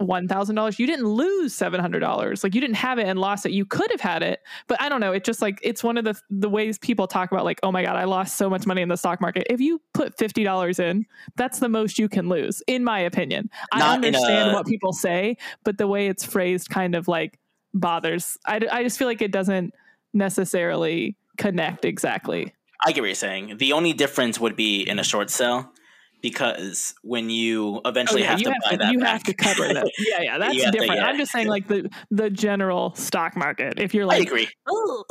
[0.00, 0.78] $1,000.
[0.78, 2.44] You didn't lose $700.
[2.44, 3.52] Like you didn't have it and lost it.
[3.52, 5.12] You could have had it, but I don't know.
[5.12, 7.82] It just like, it's one of the, the ways people talk about like, oh my
[7.82, 9.46] God, I lost so much money in the stock market.
[9.50, 13.50] If you put $50 in, that's the most you can lose, in my opinion.
[13.74, 14.54] Not I understand a...
[14.54, 17.38] what people say, but the way it's phrased kind of like
[17.74, 18.38] bothers.
[18.46, 19.74] I, I just feel like it doesn't
[20.14, 22.54] necessarily connect exactly.
[22.84, 23.58] I get what you're saying.
[23.58, 25.72] The only difference would be in a short sell
[26.20, 29.08] because when you eventually oh, yeah, have you to have buy to, that you back.
[29.08, 29.90] have to cover that.
[29.98, 30.90] Yeah, yeah, that's different.
[30.92, 31.06] To, yeah.
[31.06, 33.78] I'm just saying like the the general stock market.
[33.78, 34.48] If you're like, I agree.
[34.68, 35.04] Oh.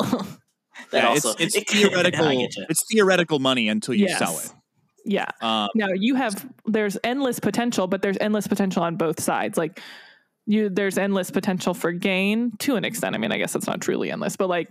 [0.90, 2.26] that yeah, also, it's, it's it, theoretical.
[2.30, 4.18] it's theoretical money until you yes.
[4.18, 4.52] sell it.
[5.04, 5.26] Yeah.
[5.40, 9.56] Um, now you have there's endless potential, but there's endless potential on both sides.
[9.56, 9.80] Like
[10.46, 13.14] you there's endless potential for gain to an extent.
[13.14, 14.68] I mean, I guess it's not truly endless, but like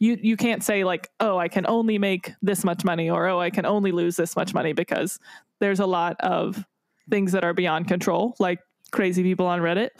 [0.00, 3.38] you you can't say like, "Oh, I can only make this much money," or "Oh,
[3.38, 5.20] I can only lose this much money," because
[5.60, 6.64] there's a lot of
[7.10, 8.60] things that are beyond control, like
[8.92, 9.90] crazy people on Reddit.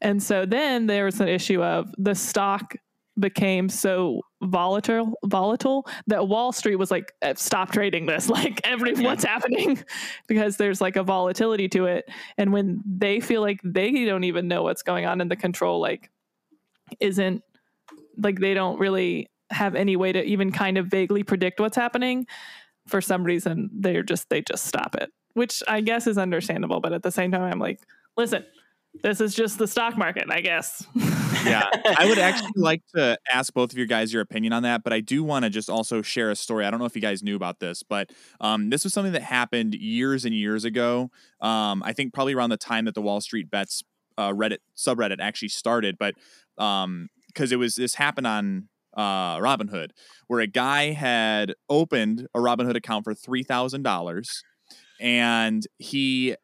[0.00, 2.74] And so then there was an issue of the stock
[3.18, 8.28] became so volatile volatile that Wall Street was like "Eh, stop trading this.
[8.36, 9.82] Like every what's happening?
[10.28, 12.04] Because there's like a volatility to it.
[12.36, 15.80] And when they feel like they don't even know what's going on and the control
[15.80, 16.10] like
[17.00, 17.42] isn't
[18.18, 22.26] like they don't really have any way to even kind of vaguely predict what's happening
[22.86, 26.92] for some reason they're just they just stop it which I guess is understandable but
[26.92, 27.80] at the same time I'm like
[28.16, 28.44] listen
[29.02, 30.86] this is just the stock market I guess
[31.46, 34.82] yeah, I would actually like to ask both of you guys your opinion on that,
[34.82, 36.64] but I do want to just also share a story.
[36.64, 39.22] I don't know if you guys knew about this, but um, this was something that
[39.22, 41.10] happened years and years ago.
[41.40, 43.82] Um, I think probably around the time that the Wall Street Bets
[44.18, 46.14] uh, Reddit subreddit actually started, but
[46.56, 49.90] because um, it was this happened on uh, Robinhood,
[50.26, 54.42] where a guy had opened a Robinhood account for three thousand dollars,
[55.00, 56.34] and he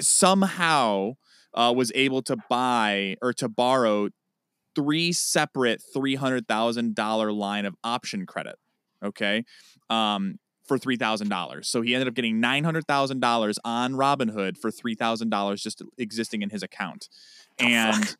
[0.00, 1.12] somehow
[1.54, 4.08] uh, was able to buy or to borrow
[4.74, 8.56] three separate $300,000 line of option credit.
[9.04, 9.44] Okay.
[9.88, 11.64] Um, for $3,000.
[11.66, 17.10] So he ended up getting $900,000 on Robinhood for $3,000 just existing in his account.
[17.58, 18.16] And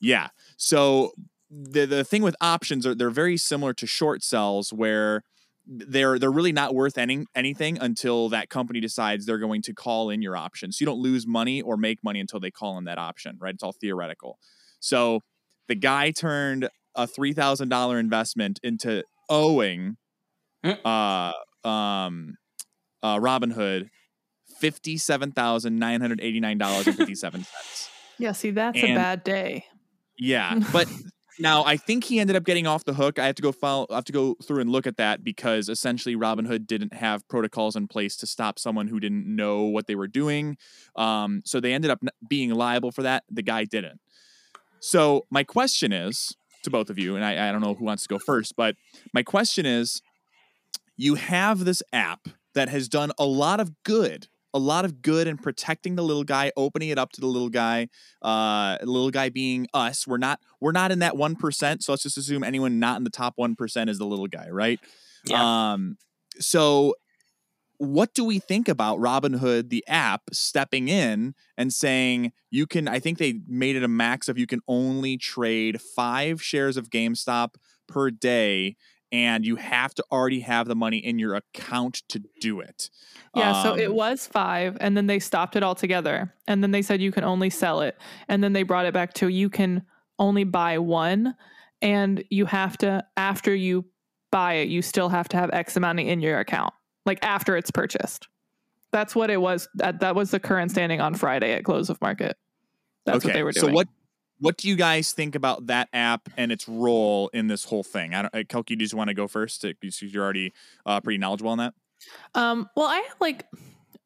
[0.00, 0.28] yeah.
[0.56, 1.12] So
[1.50, 5.22] the, the thing with options are they're very similar to short sells where
[5.68, 10.10] they're they're really not worth any anything until that company decides they're going to call
[10.10, 10.70] in your option.
[10.72, 13.54] So you don't lose money or make money until they call in that option, right?
[13.54, 14.38] It's all theoretical.
[14.80, 15.20] So
[15.68, 19.96] the guy turned a three thousand dollar investment into owing
[20.64, 21.32] uh
[21.64, 22.36] um
[23.02, 23.88] uh Robinhood
[24.60, 27.88] fifty seven thousand nine hundred eighty nine dollars and fifty seven cents.
[28.18, 29.64] Yeah, see, that's And- a bad day.
[30.18, 30.88] Yeah, but
[31.38, 33.18] now I think he ended up getting off the hook.
[33.18, 35.68] I have to go follow, I have to go through and look at that because
[35.68, 39.94] essentially Robinhood didn't have protocols in place to stop someone who didn't know what they
[39.94, 40.56] were doing.
[40.96, 43.24] Um, so they ended up being liable for that.
[43.30, 44.00] The guy didn't.
[44.80, 48.02] So my question is to both of you, and I, I don't know who wants
[48.04, 48.76] to go first, but
[49.12, 50.02] my question is,
[50.96, 54.28] you have this app that has done a lot of good.
[54.54, 57.50] A lot of good in protecting the little guy, opening it up to the little
[57.50, 57.88] guy,
[58.22, 62.16] uh little guy being us we're not we're not in that 1% so let's just
[62.16, 64.80] assume anyone not in the top 1% is the little guy right
[65.26, 65.72] Yeah.
[65.72, 65.98] um
[66.38, 66.94] so
[67.78, 72.98] what do we think about Robinhood the app stepping in and saying you can I
[72.98, 77.56] think they made it a max of you can only trade 5 shares of GameStop
[77.86, 78.76] per day
[79.16, 82.90] and you have to already have the money in your account to do it
[83.34, 86.32] Yeah, so it Um, was five, and then they stopped it altogether.
[86.46, 87.98] And then they said you can only sell it.
[88.28, 89.82] And then they brought it back to you can
[90.18, 91.34] only buy one.
[91.82, 93.84] And you have to, after you
[94.30, 96.72] buy it, you still have to have X amount in your account,
[97.04, 98.28] like after it's purchased.
[98.90, 99.68] That's what it was.
[99.74, 102.36] That, that was the current standing on Friday at close of market.
[103.04, 103.66] That's what they were doing.
[103.66, 103.88] So what
[104.38, 108.14] what do you guys think about that app and its role in this whole thing?
[108.14, 109.64] I don't, uh, Kelky, do you just want to go first?
[109.64, 110.52] Uh, You're already
[110.84, 111.74] uh, pretty knowledgeable on that.
[112.34, 113.46] Um, well, I have like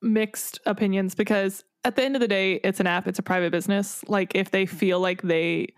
[0.03, 3.51] mixed opinions because at the end of the day, it's an app, it's a private
[3.51, 4.05] business.
[4.07, 5.75] Like if they feel like they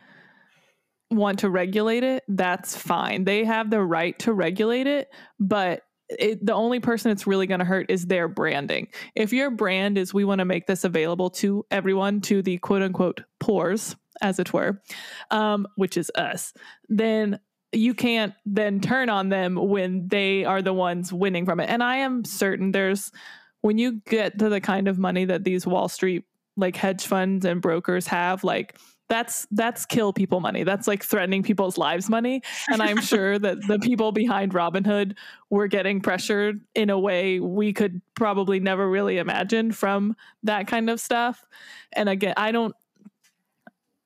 [1.11, 3.25] want to regulate it, that's fine.
[3.25, 5.83] They have the right to regulate it, but
[6.19, 8.89] it, the only person it's really going to hurt is their branding.
[9.15, 12.83] If your brand is we want to make this available to everyone, to the quote
[12.83, 14.81] unquote poors, as it were,
[15.31, 16.53] um, which is us,
[16.89, 17.41] then
[17.73, 21.71] you can't then turn on them when they are the ones winning from it.
[21.71, 23.11] And I am certain there's
[23.63, 26.25] when you get to the kind of money that these Wall Street
[26.57, 28.77] like hedge funds and brokers have, like
[29.13, 30.65] that's that's kill people money.
[30.65, 32.43] That's like threatening people's lives money.
[32.71, 35.17] And I'm sure that the people behind Robinhood
[35.51, 40.89] were getting pressured in a way we could probably never really imagine from that kind
[40.89, 41.47] of stuff.
[41.93, 42.75] And again, I don't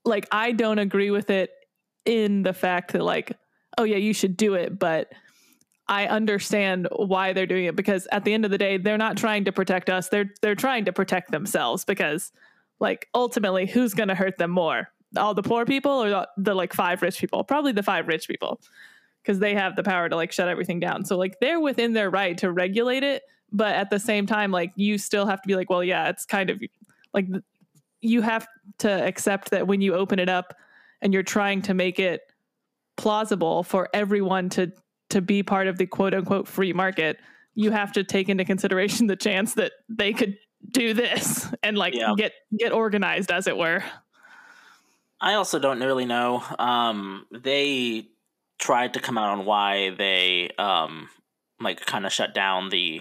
[0.04, 1.50] like I don't agree with it
[2.04, 3.38] in the fact that like
[3.78, 5.12] oh yeah, you should do it, but
[5.86, 9.16] I understand why they're doing it because at the end of the day, they're not
[9.16, 10.08] trying to protect us.
[10.08, 12.32] They're they're trying to protect themselves because
[12.80, 14.90] like ultimately who's going to hurt them more?
[15.16, 17.44] All the poor people or the, the like five rich people?
[17.44, 18.60] Probably the five rich people
[19.22, 21.04] because they have the power to like shut everything down.
[21.04, 24.72] So like they're within their right to regulate it, but at the same time like
[24.76, 26.62] you still have to be like, well, yeah, it's kind of
[27.12, 27.26] like
[28.00, 28.46] you have
[28.78, 30.54] to accept that when you open it up
[31.02, 32.20] and you're trying to make it
[32.96, 34.72] plausible for everyone to
[35.10, 37.18] to be part of the quote unquote free market,
[37.54, 40.36] you have to take into consideration the chance that they could
[40.70, 42.12] do this and like Yeah.
[42.16, 43.82] get get organized as it were.
[45.20, 46.42] I also don't really know.
[46.58, 48.08] Um, they
[48.58, 51.08] tried to come out on why they um,
[51.60, 53.00] like kind of shut down the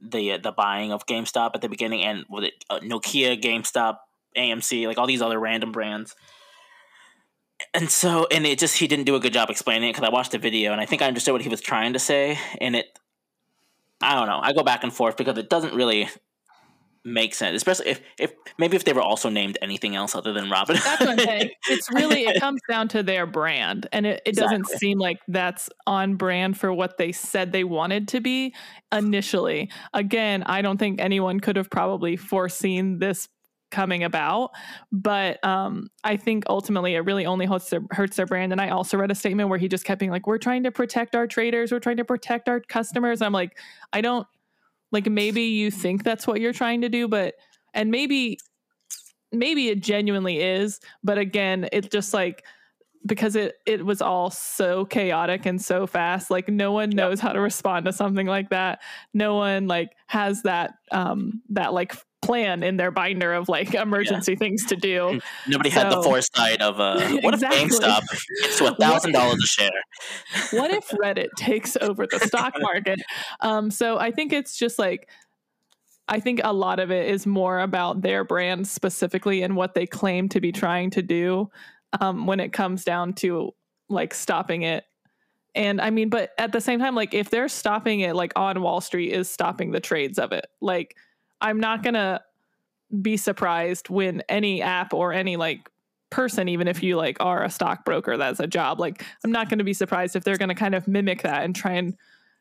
[0.00, 3.98] the the buying of GameStop at the beginning, and with it uh, Nokia, GameStop,
[4.36, 6.14] AMC, like all these other random brands.
[7.72, 10.12] And so, and it just he didn't do a good job explaining it because I
[10.12, 12.76] watched the video and I think I understood what he was trying to say, and
[12.76, 12.98] it,
[14.00, 16.08] I don't know, I go back and forth because it doesn't really
[17.06, 20.50] make sense, especially if if maybe if they were also named anything else other than
[20.50, 20.76] Robin.
[20.84, 21.50] That's what I'm saying.
[21.68, 25.70] It's really it comes down to their brand, and it, it doesn't seem like that's
[25.86, 28.54] on brand for what they said they wanted to be
[28.92, 29.70] initially.
[29.94, 33.28] Again, I don't think anyone could have probably foreseen this
[33.72, 34.52] coming about
[34.92, 38.68] but um i think ultimately it really only hurts their hurts their brand and i
[38.68, 41.26] also read a statement where he just kept being like we're trying to protect our
[41.26, 43.58] traders we're trying to protect our customers i'm like
[43.92, 44.24] i don't
[44.92, 47.34] like maybe you think that's what you're trying to do but
[47.74, 48.38] and maybe
[49.32, 52.44] maybe it genuinely is but again it's just like
[53.06, 57.32] because it it was all so chaotic and so fast like no one knows how
[57.32, 58.80] to respond to something like that.
[59.14, 64.34] No one like has that um that like plan in their binder of like emergency
[64.36, 65.20] things to do.
[65.46, 67.60] Nobody had the foresight of uh, what Exactly.
[67.60, 68.02] if GameStop
[68.42, 69.70] gets to a thousand dollars a share?
[70.52, 73.00] what if reddit takes over the stock market?
[73.40, 75.08] Um so i think it's just like
[76.08, 79.86] i think a lot of it is more about their brand specifically and what they
[79.86, 81.48] claim to be trying to do
[82.00, 83.52] um when it comes down to
[83.88, 84.84] like stopping it.
[85.54, 88.60] And i mean but at the same time like if they're stopping it like on
[88.62, 90.46] wall street is stopping the trades of it.
[90.60, 90.96] Like
[91.40, 92.20] i'm not gonna
[93.02, 95.70] be surprised when any app or any like
[96.10, 99.58] person even if you like are a stockbroker that's a job like i'm not going
[99.58, 101.96] to be surprised if they're going to kind of mimic that and try and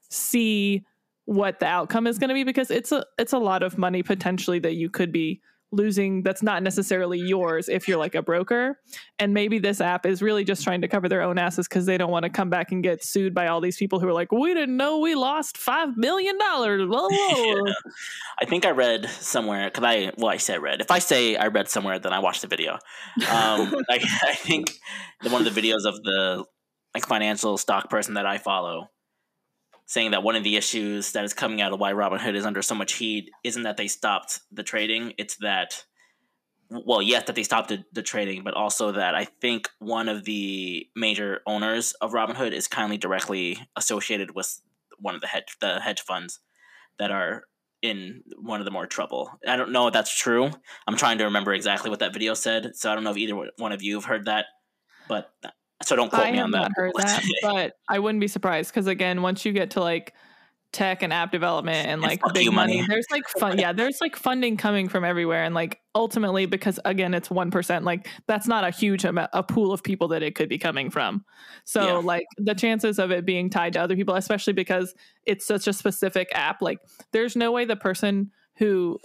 [0.10, 0.86] see
[1.26, 4.04] what the outcome is going to be because it's a it's a lot of money
[4.04, 5.42] potentially that you could be
[5.76, 8.80] losing that's not necessarily yours if you're like a broker
[9.20, 11.98] and maybe this app is really just trying to cover their own asses because they
[11.98, 14.32] don't want to come back and get sued by all these people who are like
[14.32, 17.74] we didn't know we lost five million dollars Yeah.
[18.40, 20.82] I think I read somewhere because I well I said read.
[20.82, 22.74] If I say I read somewhere, then I watched the video.
[22.74, 22.80] Um,
[23.90, 24.72] I, I think
[25.24, 26.46] one of the videos of the
[26.94, 28.90] like financial stock person that I follow
[29.86, 32.62] saying that one of the issues that is coming out of why Robinhood is under
[32.62, 35.86] so much heat isn't that they stopped the trading; it's that
[36.70, 40.26] well, yes, that they stopped the, the trading, but also that I think one of
[40.26, 44.60] the major owners of Robinhood is kindly directly associated with
[44.98, 46.40] one of the hedge the hedge funds
[46.98, 47.44] that are
[47.82, 49.30] in one of the more trouble.
[49.48, 50.50] I don't know if that's true.
[50.88, 53.36] I'm trying to remember exactly what that video said, so I don't know if either
[53.58, 54.46] one of you have heard that,
[55.08, 55.32] but
[55.84, 56.72] so don't quote I me on that.
[56.98, 60.14] that, but I wouldn't be surprised because again, once you get to like
[60.72, 62.86] tech and app development and And like big money, money.
[62.90, 67.14] there's like fun, yeah, there's like funding coming from everywhere, and like ultimately, because again,
[67.14, 70.36] it's one percent, like that's not a huge amount, a pool of people that it
[70.36, 71.24] could be coming from.
[71.64, 71.98] So Yeah.
[72.00, 74.94] like the chances of it being tied to other people, especially because
[75.26, 76.80] it's such a specific app, like
[77.14, 79.00] there's no way the person who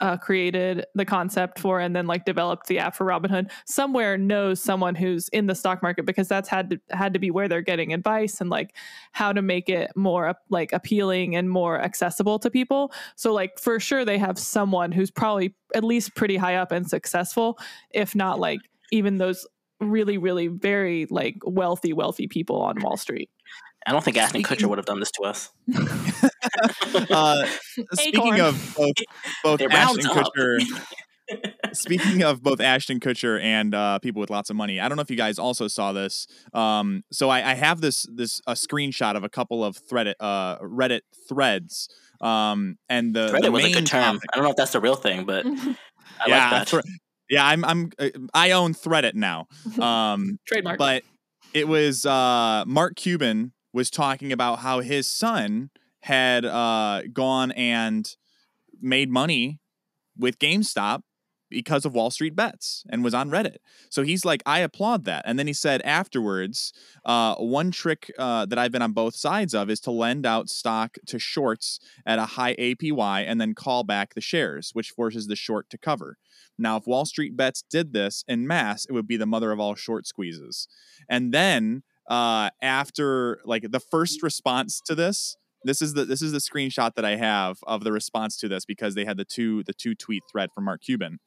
[0.00, 4.62] uh, created the concept for and then like developed the app for Robinhood somewhere knows
[4.62, 7.62] someone who's in the stock market because that's had to had to be where they're
[7.62, 8.74] getting advice and like
[9.12, 12.92] how to make it more like appealing and more accessible to people.
[13.16, 16.88] So like for sure they have someone who's probably at least pretty high up and
[16.88, 17.58] successful,
[17.90, 18.60] if not like
[18.92, 19.46] even those
[19.80, 23.30] really really very like wealthy wealthy people on Wall Street.
[23.86, 25.50] I don't think Ashton Kutcher would have done this to us.
[27.10, 27.46] Uh,
[27.94, 28.94] speaking of both,
[29.42, 30.04] both Ashton.
[30.04, 30.60] Kutcher,
[31.72, 35.02] speaking of both Ashton Kutcher and uh, people with lots of money, I don't know
[35.02, 36.26] if you guys also saw this.
[36.54, 40.58] Um, so I, I have this this a screenshot of a couple of thread uh,
[40.58, 41.88] Reddit threads.
[42.20, 44.14] Um, and the, the Reddit was a main good term.
[44.14, 45.50] topic- I don't know if that's the real thing, but I
[46.26, 46.68] yeah, like that.
[46.68, 46.80] thre-
[47.28, 49.48] yeah, I'm I'm uh, I own Threadit now.
[49.80, 50.78] Um, Trademark.
[50.78, 51.02] but
[51.52, 55.68] it was uh, Mark Cuban was talking about how his son
[56.00, 58.16] had uh, gone and
[58.80, 59.60] made money
[60.16, 61.02] with GameStop
[61.50, 63.58] because of Wall Street bets and was on Reddit.
[63.90, 65.24] So he's like, I applaud that.
[65.26, 66.72] And then he said afterwards,
[67.04, 70.48] uh, one trick uh, that I've been on both sides of is to lend out
[70.48, 75.26] stock to shorts at a high APY and then call back the shares, which forces
[75.26, 76.16] the short to cover.
[76.58, 79.60] Now, if Wall Street bets did this in mass, it would be the mother of
[79.60, 80.66] all short squeezes.
[81.10, 86.32] And then uh, after like the first response to this, this is the this is
[86.32, 89.62] the screenshot that I have of the response to this because they had the two
[89.64, 91.18] the two tweet thread from Mark Cuban.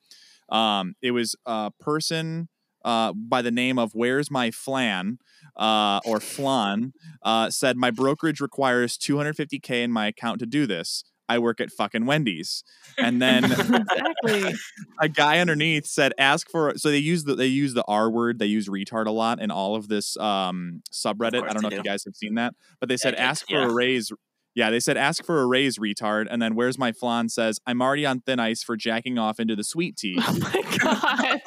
[0.49, 2.49] Um, it was a person
[2.85, 5.19] uh, by the name of Where's My Flan
[5.57, 11.03] uh, or Flan uh, said my brokerage requires 250k in my account to do this.
[11.29, 12.63] I work at fucking Wendy's.
[12.97, 14.55] And then exactly.
[14.99, 18.39] a guy underneath said, "Ask for." So they use the they use the R word.
[18.39, 21.47] They use retard a lot in all of this um, subreddit.
[21.47, 23.61] I don't know they if you guys have seen that, but they said, "Ask for
[23.61, 24.11] a raise."
[24.55, 27.81] Yeah, they said, "Ask for a raise, retard." And then where's my flan says, "I'm
[27.81, 31.41] already on thin ice for jacking off into the sweet tea." Oh my god.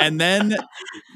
[0.00, 0.56] and then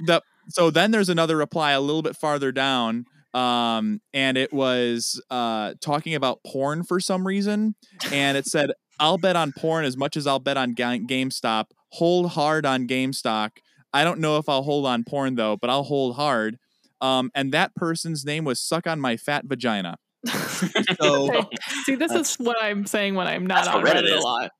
[0.06, 3.06] the so then there's another reply a little bit farther down
[3.36, 7.74] um and it was uh talking about porn for some reason
[8.10, 11.66] and it said i'll bet on porn as much as i'll bet on Ga- gamestop.
[11.92, 13.60] Hold hard on gamestock
[13.92, 16.58] i don't know if i'll hold on porn though but i'll hold hard.
[17.02, 19.98] Um and that person's name was suck on my fat vagina.
[21.00, 21.28] So
[21.84, 24.24] See, this is what I'm saying when I'm not That's on Reddit Reddit a is.
[24.24, 24.50] lot.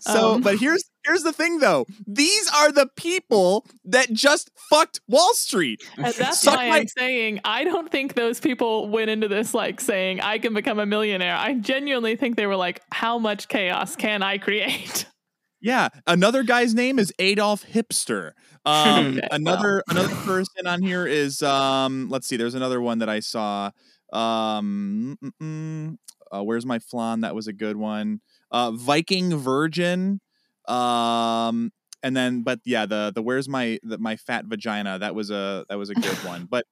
[0.00, 1.86] So, Um, but here's here's the thing though.
[2.06, 5.82] These are the people that just fucked Wall Street.
[5.96, 9.54] And that's Suck why my- I'm saying I don't think those people went into this
[9.54, 11.36] like saying I can become a millionaire.
[11.36, 15.06] I genuinely think they were like, how much chaos can I create?
[15.62, 18.32] Yeah, another guy's name is Adolf Hipster.
[18.64, 22.08] Um, Okay, another another person on here is um.
[22.08, 22.38] Let's see.
[22.38, 23.70] There's another one that I saw.
[24.10, 25.42] Um, mm, mm,
[25.90, 25.96] mm,
[26.34, 27.20] uh, where's my flan?
[27.20, 28.20] That was a good one.
[28.50, 30.22] Uh, Viking Virgin.
[30.70, 34.98] Um, and then, but yeah, the the where's my the, my fat vagina?
[34.98, 36.46] That was a that was a good one.
[36.50, 36.66] But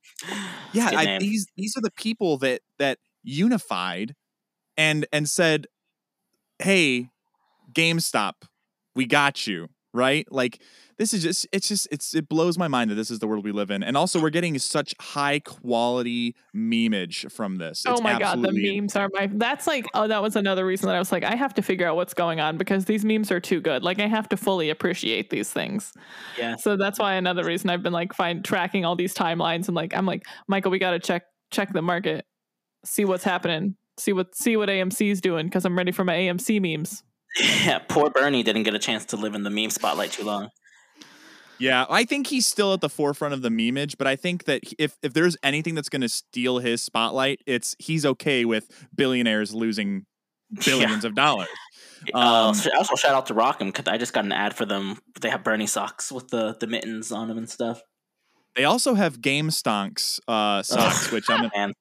[0.72, 4.14] yeah, I, these these are the people that that unified
[4.76, 5.66] and and said,
[6.58, 7.10] "Hey,
[7.72, 8.34] GameStop,
[8.94, 10.30] we got you." Right?
[10.30, 10.60] Like
[10.98, 13.44] this is just it's just it's it blows my mind that this is the world
[13.44, 13.82] we live in.
[13.82, 17.84] And also we're getting such high quality memeage from this.
[17.86, 20.88] oh It's my god, the memes are my that's like oh that was another reason
[20.88, 23.30] that I was like, I have to figure out what's going on because these memes
[23.30, 23.82] are too good.
[23.82, 25.92] Like I have to fully appreciate these things.
[26.36, 26.56] Yeah.
[26.56, 29.96] So that's why another reason I've been like find tracking all these timelines and like
[29.96, 32.24] I'm like, Michael, we gotta check check the market,
[32.84, 36.60] see what's happening, see what see what AMC's doing, because I'm ready for my AMC
[36.60, 37.02] memes.
[37.64, 40.48] Yeah, poor Bernie didn't get a chance to live in the meme spotlight too long.
[41.60, 44.62] Yeah, I think he's still at the forefront of the memeage, but I think that
[44.78, 49.54] if if there's anything that's going to steal his spotlight, it's he's okay with billionaires
[49.54, 50.06] losing
[50.64, 51.48] billions of dollars.
[52.14, 54.64] uh, Um, sh- also, shout out to Rock'em because I just got an ad for
[54.64, 54.98] them.
[55.20, 57.82] They have Bernie socks with the, the mittens on them and stuff.
[58.54, 61.72] They also have Game Stonks uh, socks, which I'm gonna,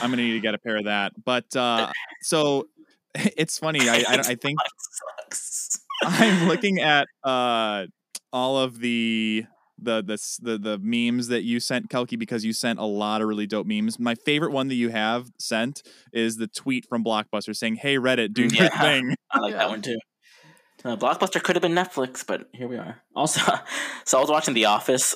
[0.00, 1.12] I'm gonna need to get a pair of that.
[1.24, 1.90] But uh,
[2.22, 2.68] so
[3.14, 3.88] it's funny.
[3.88, 4.58] I I, I think
[6.04, 7.86] I'm looking at uh,
[8.32, 9.46] all of the
[9.82, 13.28] the, the the the memes that you sent Kelky because you sent a lot of
[13.28, 13.98] really dope memes.
[13.98, 18.32] My favorite one that you have sent is the tweet from Blockbuster saying, "Hey Reddit,
[18.34, 18.80] do your Yeah.
[18.80, 19.58] thing." I like Yeah.
[19.58, 19.98] that one too.
[20.84, 23.02] Uh, Blockbuster could have been Netflix, but here we are.
[23.14, 23.40] Also,
[24.04, 25.14] so I was watching The Office,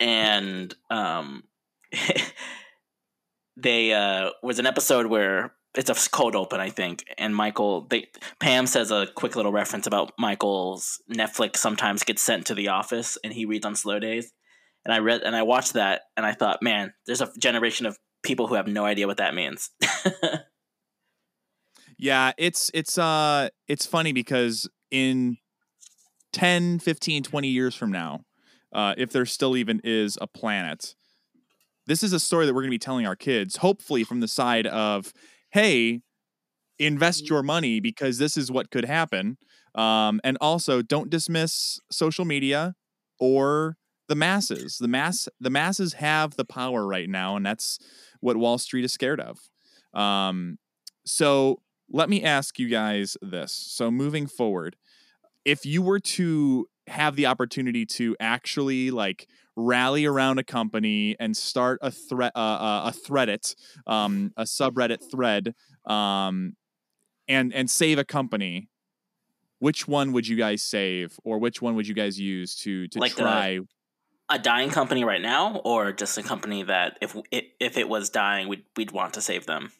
[0.00, 1.44] and um,
[3.56, 8.08] they uh was an episode where it's a cold open, I think, and Michael, they
[8.40, 13.18] Pam says a quick little reference about Michael's Netflix sometimes gets sent to The Office,
[13.24, 14.32] and he reads on slow days.
[14.84, 17.98] And I read and I watched that, and I thought, man, there's a generation of
[18.22, 19.70] people who have no idea what that means.
[21.98, 25.38] Yeah, it's it's uh it's funny because in
[26.32, 28.24] 10, 15, 20 years from now,
[28.72, 30.94] uh, if there still even is a planet,
[31.86, 34.28] this is a story that we're going to be telling our kids, hopefully from the
[34.28, 35.12] side of,
[35.54, 36.02] hey,
[36.80, 39.38] invest your money because this is what could happen.
[39.76, 42.74] Um, and also don't dismiss social media
[43.20, 43.76] or
[44.08, 44.78] the masses.
[44.78, 47.78] The mass the masses have the power right now, and that's
[48.20, 49.38] what Wall Street is scared of.
[49.98, 50.58] Um,
[51.06, 53.52] so let me ask you guys this.
[53.52, 54.76] So moving forward,
[55.44, 59.26] if you were to have the opportunity to actually like
[59.56, 63.54] rally around a company and start a threat uh, uh, a threadit
[63.86, 65.54] um, a subreddit thread
[65.86, 66.56] um,
[67.28, 68.68] and and save a company
[69.60, 72.98] which one would you guys save or which one would you guys use to to
[72.98, 73.60] Like try
[74.30, 78.10] a dying company right now, or just a company that if it, if it was
[78.10, 79.72] dying, we'd we'd want to save them.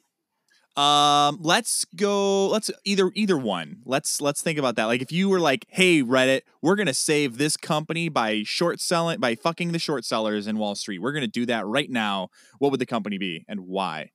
[0.76, 2.48] Um, let's go.
[2.48, 3.82] Let's either either one.
[3.84, 4.86] Let's let's think about that.
[4.86, 9.20] Like, if you were like, "Hey, Reddit, we're gonna save this company by short selling
[9.20, 10.98] by fucking the short sellers in Wall Street.
[10.98, 14.10] We're gonna do that right now." What would the company be and why?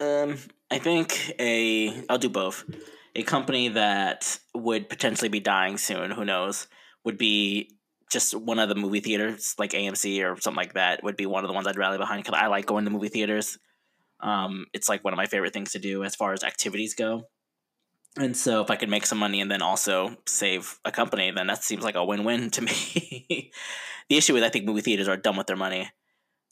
[0.00, 0.36] Um,
[0.70, 2.64] I think a I'll do both.
[3.16, 6.68] A company that would potentially be dying soon, who knows,
[7.04, 7.70] would be
[8.10, 11.02] just one of the movie theaters, like AMC or something like that.
[11.02, 13.08] Would be one of the ones I'd rally behind because I like going to movie
[13.08, 13.58] theaters.
[14.20, 17.28] Um, it's like one of my favorite things to do as far as activities go.
[18.16, 21.46] And so, if I could make some money and then also save a company, then
[21.46, 23.52] that seems like a win-win to me.
[24.08, 25.88] the issue is, I think movie theaters are done with their money,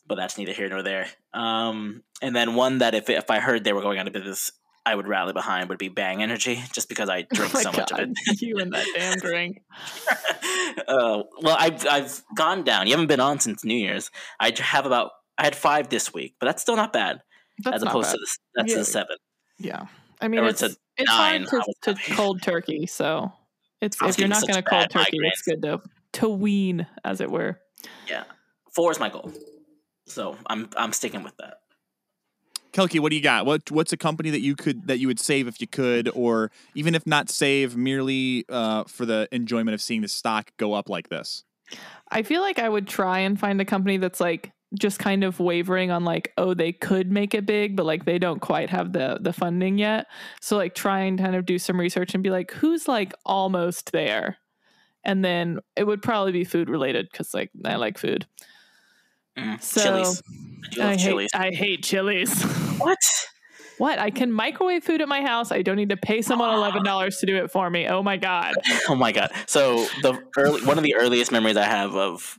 [0.07, 1.07] but that's neither here nor there.
[1.35, 4.53] Um, and then one that if if I heard they were going out of business,
[4.85, 7.91] I would rally behind would be Bang Energy, just because I drink Oh so much
[7.91, 8.41] of it.
[8.41, 9.63] you and that damn drink.
[10.89, 12.87] uh, well, I've I've gone down.
[12.87, 14.11] You haven't been on since New Year's.
[14.39, 17.23] I have about I had five this week, but that's still not bad
[17.65, 18.13] That's as opposed bad.
[18.13, 18.79] to the, that's Yeah.
[18.79, 19.17] the seven.
[19.59, 19.87] Yeah.
[20.21, 22.87] I mean, Or it's to it's nine, fine to, to cold turkey.
[22.87, 23.33] So
[23.81, 25.81] it's if you're not going to cold bad turkey, it's good to
[26.15, 27.61] to wean, as it were.
[28.09, 28.25] Yeah,
[28.75, 29.31] four is my goal,
[30.07, 31.59] so I'm I'm sticking with that.
[32.73, 33.47] Kelky, what do you got?
[33.47, 36.51] What what's a company that you could that you would save if you could, or
[36.75, 40.89] even if not save, merely uh, for the enjoyment of seeing the stock go up
[40.89, 41.45] like this?
[42.11, 45.39] I feel like I would try and find a company that's like just kind of
[45.41, 48.93] wavering on like, oh, they could make it big, but like they don't quite have
[48.93, 50.07] the the funding yet.
[50.41, 53.93] So like try and kind of do some research and be like, who's like almost
[53.93, 54.39] there?
[55.05, 58.27] And then it would probably be food related because like I like food.
[59.39, 60.23] Mm, So Chili's.
[60.81, 61.31] I I hate Chili's.
[61.35, 62.45] I hate Chili's.
[62.77, 62.99] What?
[63.79, 63.99] what?
[63.99, 65.51] I can microwave food at my house.
[65.51, 67.89] I don't need to pay someone eleven dollars to do it for me.
[67.89, 68.55] Oh my god.
[68.89, 69.31] Oh my god!
[69.47, 72.39] So the early one of the earliest memories I have of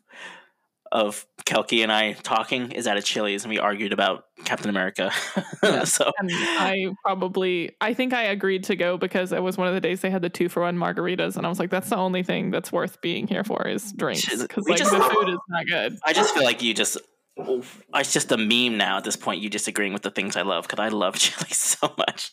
[0.98, 5.12] of Kelky and I talking is at a Chili's, and we argued about Captain America.
[5.64, 5.84] Yeah.
[5.86, 9.74] so And I probably, I think I agreed to go because it was one of
[9.74, 11.98] the days they had the two for one margaritas, and I was like, that's the
[11.98, 15.40] only thing that's worth being here for is drinks because like just- the food is
[15.50, 15.98] not good.
[16.04, 16.98] I just feel like you just.
[17.40, 19.42] It's just a meme now at this point.
[19.42, 22.32] You disagreeing with the things I love because I love Chili's so much.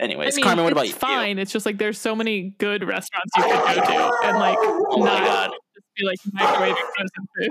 [0.00, 0.94] Anyways, I mean, Carmen, what it's about you?
[0.94, 1.38] fine.
[1.38, 4.96] It's just like there's so many good restaurants you could go to, and like Oh
[4.98, 5.50] my not god,
[5.96, 7.50] just be like microwaving frozen food.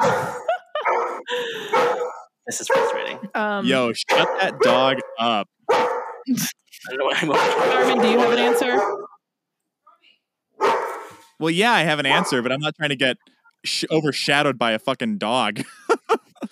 [2.47, 3.19] this is frustrating.
[3.33, 5.47] Um, Yo, shut that dog up.
[5.69, 5.99] I
[6.89, 7.29] don't know what I'm
[7.71, 8.79] Carmen, do you have an answer?
[11.39, 13.17] Well, yeah, I have an answer, but I'm not trying to get
[13.65, 15.61] sh- overshadowed by a fucking dog.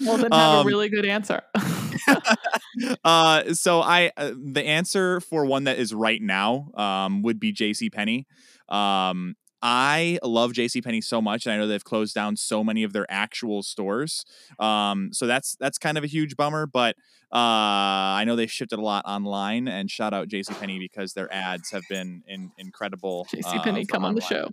[0.03, 1.43] Well, then have Um, a really good answer.
[3.03, 7.51] uh, so I uh, the answer for one that is right now um, would be
[7.51, 7.91] J.C.
[7.91, 8.25] Penney.
[8.69, 9.35] Um,
[9.65, 10.81] I love J.C.
[10.81, 14.25] Penney so much, and I know they've closed down so many of their actual stores.
[14.59, 16.67] Um, so that's that's kind of a huge bummer.
[16.67, 16.97] But
[17.31, 19.69] uh, I know they shifted a lot online.
[19.69, 20.53] And shout out J.C.
[20.53, 23.25] Penney because their ads have been in, incredible.
[23.33, 24.49] JC uh, Penney, for come on the show.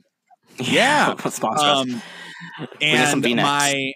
[0.59, 1.17] Yeah.
[1.29, 1.65] sponsor.
[1.67, 2.03] Um,
[2.81, 3.93] We need some and my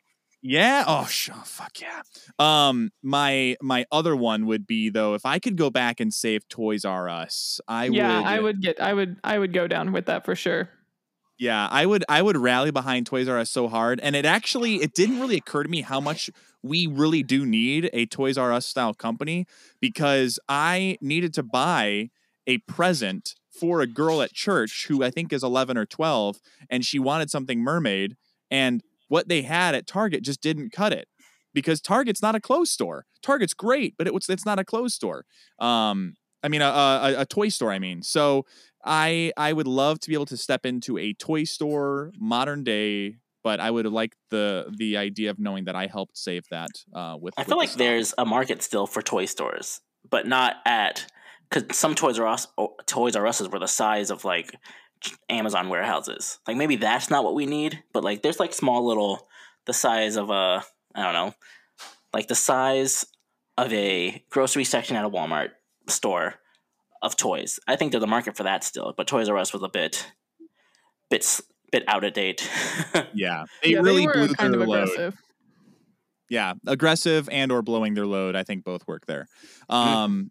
[0.46, 2.02] yeah, oh, sh- oh fuck yeah.
[2.38, 6.46] Um, my my other one would be though if I could go back and save
[6.48, 8.26] Toys R Us, I yeah, would.
[8.26, 10.68] I would get, I would, I would go down with that for sure.
[11.38, 14.76] Yeah, I would I would rally behind Toys R Us so hard, and it actually
[14.76, 16.30] it didn't really occur to me how much
[16.62, 19.46] we really do need a Toys R Us style company
[19.80, 22.10] because I needed to buy
[22.46, 26.38] a present for a girl at church who I think is 11 or 12
[26.70, 28.16] and she wanted something mermaid
[28.50, 31.08] and what they had at Target just didn't cut it
[31.52, 33.06] because Target's not a clothes store.
[33.22, 35.24] Target's great, but it was it's not a clothes store.
[35.58, 38.02] Um I mean a, a a toy store I mean.
[38.02, 38.44] So
[38.84, 43.16] I I would love to be able to step into a toy store, modern day,
[43.42, 46.70] but I would like the the idea of knowing that I helped save that.
[46.92, 50.56] Uh, with I with feel like there's a market still for toy stores, but not
[50.66, 51.06] at
[51.48, 54.54] because some Toys R Us or Toys R Us's were the size of like
[55.28, 56.38] Amazon warehouses.
[56.46, 59.28] Like maybe that's not what we need, but like there's like small little
[59.66, 60.64] the size of a
[60.94, 61.34] I don't know,
[62.12, 63.04] like the size
[63.56, 65.50] of a grocery section at a Walmart
[65.86, 66.34] store
[67.04, 67.60] of toys.
[67.68, 70.10] I think there's a market for that still, but Toys R Us was a bit
[71.10, 71.40] bit
[71.70, 72.50] bit out of date.
[73.14, 74.82] yeah, they yeah, really they were blew kind their of load.
[74.88, 75.14] aggressive.
[76.30, 79.26] yeah aggressive and or blowing their load i think both work there
[79.70, 79.96] Mm-hmm.
[79.96, 80.30] um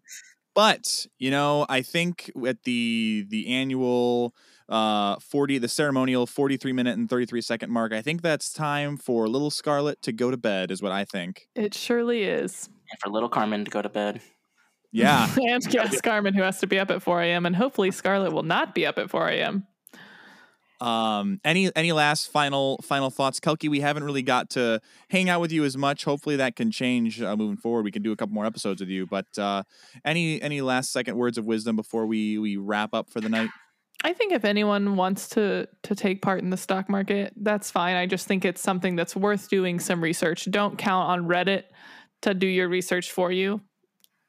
[0.54, 4.34] but you know i think at the the annual
[4.68, 9.28] uh 40 the ceremonial 43 minute and 33 second mark i think that's time for
[9.28, 12.68] little Scarlett to go to bed is what i think It surely is.
[12.90, 14.20] and for little Carmen to go to bed.
[14.94, 17.46] Yeah and yes, Carmen, who has to be up at 4 a.m.
[17.46, 19.66] And hopefully Scarlett will not be up at 4 a.m.
[20.80, 25.40] um any any last final final thoughts kelky we haven't really got to hang out
[25.40, 28.16] with you as much hopefully that can change uh, moving forward we can do a
[28.16, 29.62] couple more episodes with you but uh
[30.04, 33.50] any any last second words of wisdom before we we wrap up for the night
[34.02, 37.96] I think if anyone wants to to take part in the stock market, that's fine.
[37.96, 40.46] I just think it's something that's worth doing some research.
[40.50, 41.64] Don't count on Reddit
[42.20, 43.62] to do your research for you.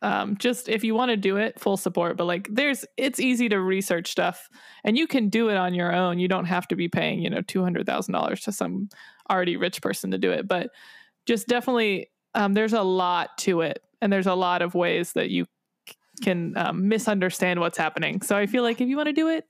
[0.06, 2.16] Um, just if you want to do it, full support.
[2.16, 4.48] But like, there's it's easy to research stuff,
[4.84, 6.20] and you can do it on your own.
[6.20, 8.90] You don't have to be paying you know two hundred thousand dollars to some
[9.32, 10.48] already rich person to do it.
[10.48, 10.70] But
[11.26, 15.32] just definitely, um, there's a lot to it, and there's a lot of ways that
[15.32, 15.48] you
[16.24, 18.22] can um, misunderstand what's happening.
[18.22, 19.46] So I feel like if you want to do it,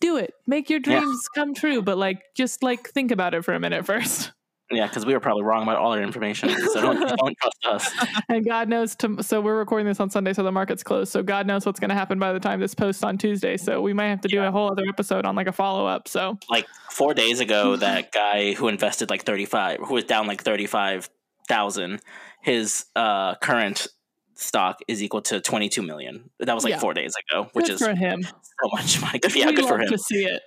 [0.00, 0.34] do it.
[0.46, 1.00] Make your Yeah.
[1.00, 1.80] dreams come true.
[1.82, 4.32] But like, just like think about it for a minute first.
[4.72, 6.48] Yeah, because we were probably wrong about all our information.
[6.48, 8.06] So don't, don't trust us.
[8.28, 8.96] and God knows.
[8.96, 11.12] To, so we're recording this on Sunday, so the market's closed.
[11.12, 13.56] So God knows what's going to happen by the time this posts on Tuesday.
[13.58, 16.08] So we might have to do a whole other episode on like a follow up.
[16.08, 20.42] So Like four days ago, that guy who invested like 35, who was down like
[20.42, 22.00] 35,000,
[22.40, 23.88] his uh, current
[24.34, 26.30] stock is equal to 22 million.
[26.40, 26.78] That was like Yeah.
[26.80, 28.22] four days ago, which good is for him.
[28.22, 29.18] so much money.
[29.22, 29.88] Good, yeah, We good for him.
[29.90, 30.42] to see it.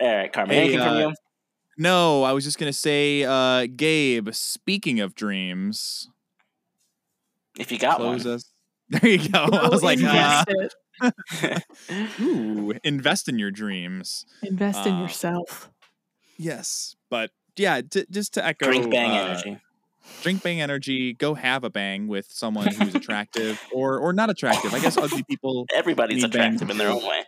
[0.00, 0.54] All right, Carmen.
[0.54, 1.14] Hey, anything from uh, you?
[1.82, 4.28] No, I was just gonna say, uh, Gabe.
[4.32, 6.08] Speaking of dreams,
[7.58, 8.34] If you got close one.
[8.34, 8.44] us.
[8.92, 9.38] There you go.
[9.52, 10.44] I was like, uh,
[11.00, 11.66] invest
[12.20, 14.26] ooh, invest in your dreams.
[14.42, 15.70] Invest in uh, yourself.
[16.36, 19.58] Yes, but yeah, t- just to echo, Drink bang uh, energy.
[20.22, 21.14] drink bang energy.
[21.14, 24.74] Go have a bang with someone who's attractive or or not attractive.
[24.74, 25.66] I guess ugly people.
[25.74, 26.40] Everybody's need bang.
[26.54, 27.24] attractive in their own way.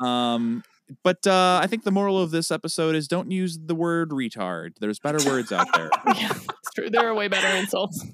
[0.00, 0.64] Um,
[1.02, 4.72] but uh, I think the moral of this episode is don't use the word retard.
[4.80, 5.90] There's better words out there.
[6.16, 6.90] yeah, it's true.
[6.90, 8.04] There are way better insults.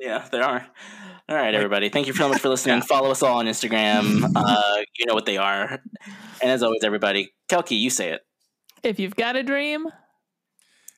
[0.00, 0.66] Yeah, there are.
[1.28, 1.88] All right, everybody.
[1.88, 2.82] Thank you so much for listening.
[2.82, 4.30] Follow us all on Instagram.
[4.34, 5.80] Uh, you know what they are.
[6.42, 8.20] And as always, everybody, Kelky, you say it.
[8.82, 9.86] If you've got a dream,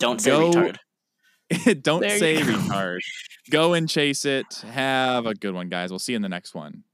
[0.01, 0.77] Don't say Go- retard.
[1.83, 2.53] don't There say go.
[2.53, 2.99] retard.
[3.51, 4.47] Go and chase it.
[4.71, 5.91] Have a good one, guys.
[5.91, 6.85] We'll see you in the next one.